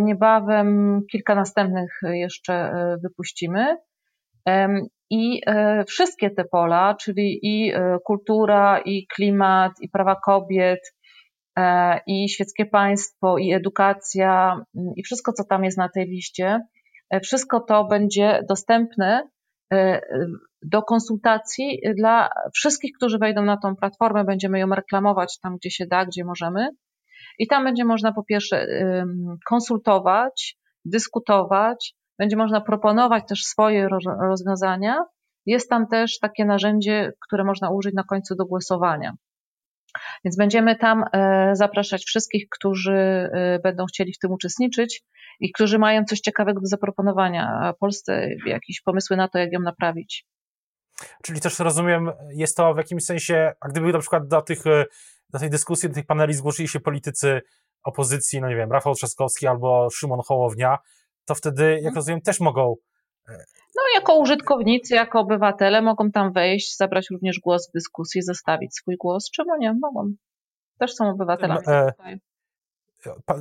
Niebawem 0.00 1.00
kilka 1.12 1.34
następnych 1.34 2.00
jeszcze 2.02 2.72
wypuścimy. 3.02 3.76
I 5.10 5.40
wszystkie 5.86 6.30
te 6.30 6.44
pola, 6.44 6.94
czyli 6.94 7.38
i 7.42 7.72
kultura, 8.04 8.80
i 8.84 9.06
klimat, 9.06 9.72
i 9.80 9.88
prawa 9.88 10.16
kobiet, 10.24 10.80
i 12.06 12.28
świeckie 12.28 12.66
państwo, 12.66 13.38
i 13.38 13.52
edukacja, 13.52 14.60
i 14.96 15.02
wszystko, 15.02 15.32
co 15.32 15.44
tam 15.44 15.64
jest 15.64 15.78
na 15.78 15.88
tej 15.88 16.06
liście, 16.06 16.60
wszystko 17.22 17.60
to 17.60 17.84
będzie 17.84 18.42
dostępne 18.48 19.28
E, 19.72 20.00
do 20.62 20.82
konsultacji 20.82 21.80
dla 21.96 22.28
wszystkich, 22.54 22.90
którzy 22.96 23.18
wejdą 23.18 23.42
na 23.42 23.56
tą 23.56 23.76
platformę. 23.76 24.24
Będziemy 24.24 24.58
ją 24.58 24.66
reklamować 24.66 25.38
tam, 25.40 25.56
gdzie 25.56 25.70
się 25.70 25.86
da, 25.86 26.06
gdzie 26.06 26.24
możemy. 26.24 26.68
I 27.38 27.46
tam 27.46 27.64
będzie 27.64 27.84
można 27.84 28.12
po 28.12 28.24
pierwsze 28.24 28.66
konsultować, 29.46 30.56
dyskutować, 30.84 31.94
będzie 32.18 32.36
można 32.36 32.60
proponować 32.60 33.24
też 33.28 33.44
swoje 33.44 33.88
rozwiązania. 34.28 35.04
Jest 35.46 35.70
tam 35.70 35.86
też 35.86 36.18
takie 36.18 36.44
narzędzie, 36.44 37.12
które 37.26 37.44
można 37.44 37.70
użyć 37.70 37.94
na 37.94 38.04
końcu 38.04 38.34
do 38.34 38.46
głosowania. 38.46 39.12
Więc 40.24 40.36
będziemy 40.36 40.76
tam 40.76 41.04
e, 41.12 41.50
zapraszać 41.56 42.04
wszystkich, 42.04 42.48
którzy 42.50 42.92
e, 42.92 43.58
będą 43.62 43.86
chcieli 43.86 44.12
w 44.12 44.18
tym 44.18 44.32
uczestniczyć 44.32 45.02
i 45.40 45.52
którzy 45.52 45.78
mają 45.78 46.04
coś 46.04 46.20
ciekawego 46.20 46.60
do 46.60 46.66
zaproponowania 46.66 47.74
Polsce, 47.80 48.28
jakieś 48.46 48.80
pomysły 48.80 49.16
na 49.16 49.28
to, 49.28 49.38
jak 49.38 49.52
ją 49.52 49.60
naprawić. 49.60 50.26
Czyli 51.22 51.40
też 51.40 51.58
rozumiem, 51.58 52.10
jest 52.30 52.56
to 52.56 52.74
w 52.74 52.76
jakimś 52.76 53.04
sensie, 53.04 53.52
a 53.60 53.68
gdyby 53.68 53.92
na 53.92 53.98
przykład 53.98 54.28
do, 54.28 54.42
tych, 54.42 54.66
e, 54.66 54.84
do 55.30 55.38
tej 55.38 55.50
dyskusji, 55.50 55.88
do 55.88 55.94
tych 55.94 56.06
paneli 56.06 56.34
zgłosili 56.34 56.68
się 56.68 56.80
politycy 56.80 57.42
opozycji, 57.84 58.40
no 58.40 58.48
nie 58.48 58.56
wiem, 58.56 58.72
Rafał 58.72 58.94
Trzaskowski 58.94 59.46
albo 59.46 59.88
Szymon 59.90 60.20
Hołownia, 60.26 60.78
to 61.24 61.34
wtedy, 61.34 61.64
jak 61.64 61.78
mhm. 61.78 61.94
rozumiem, 61.94 62.20
też 62.20 62.40
mogą 62.40 62.76
no, 63.76 63.82
jako 63.94 64.18
użytkownicy, 64.18 64.94
jako 64.94 65.20
obywatele 65.20 65.82
mogą 65.82 66.10
tam 66.10 66.32
wejść, 66.32 66.76
zabrać 66.76 67.06
również 67.10 67.40
głos 67.40 67.68
w 67.68 67.72
dyskusji, 67.72 68.22
zostawić 68.22 68.74
swój 68.74 68.96
głos. 68.96 69.30
Czemu 69.30 69.56
nie? 69.60 69.74
Mogą. 69.80 70.12
Też 70.78 70.94
są 70.94 71.10
obywatelami. 71.10 71.62
E, 71.68 71.92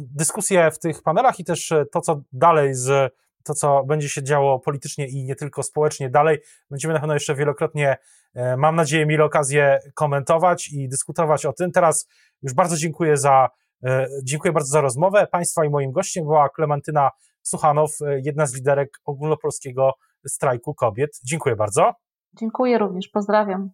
dyskusje 0.02 0.72
w 0.72 0.80
tych 0.80 1.04
panelach 1.04 1.39
i 1.39 1.43
też 1.43 1.72
e, 1.72 1.86
to, 1.86 2.02
co 2.02 2.22
dalej 2.32 2.74
z 2.74 3.13
to, 3.43 3.54
co 3.54 3.84
będzie 3.84 4.10
się 4.10 4.24
działo 4.24 4.60
politycznie 4.60 5.08
i 5.08 5.24
nie 5.24 5.36
tylko 5.36 5.63
społecznie 5.63 6.10
dalej, 6.10 6.39
będziemy 6.69 6.93
na 6.93 7.00
pewno 7.00 7.13
jeszcze 7.13 7.36
wielokrotnie, 7.36 7.98
e, 8.34 8.58
mam 8.58 8.76
nadzieję, 8.76 9.06
mieli 9.06 9.22
okazję 9.22 9.80
komentować 9.93 10.69
i 10.69 10.89
dyskutować 10.89 11.46
o 11.46 11.54
tym. 11.54 11.72
Teraz 11.72 12.08
już 12.41 12.54
bardzo 12.54 12.78
dziękuję 12.78 13.17
za, 13.17 13.50
e, 13.84 14.08
dziękuję 14.24 14.52
bardzo 14.52 14.69
za 14.69 14.82
rozmowę. 14.82 15.28
Państwa 15.32 15.65
i 15.65 15.69
moim 15.69 15.91
gościem 15.91 16.24
była 16.24 16.50
Klementyna 16.50 17.10
Suchanow, 17.43 17.91
jedna 18.23 18.45
z 18.45 18.53
liderek 18.53 18.99
ogólnopolskiego 19.06 19.93
strajku 20.27 20.73
kobiet. 20.73 21.19
Dziękuję 21.23 21.56
bardzo. 21.56 21.93
Dziękuję 22.39 22.77
również, 22.77 23.08
pozdrawiam. 23.08 23.69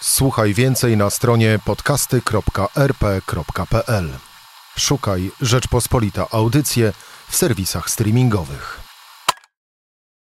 Słuchaj 0.00 0.54
więcej 0.54 0.96
na 0.96 1.10
stronie 1.10 1.58
podcasty.rp.pl. 1.66 4.08
Szukaj 4.76 5.30
Rzeczpospolita 5.40 6.26
Audycje 6.30 6.92
w 7.28 7.36
serwisach 7.36 7.90
streamingowych. 7.90 8.83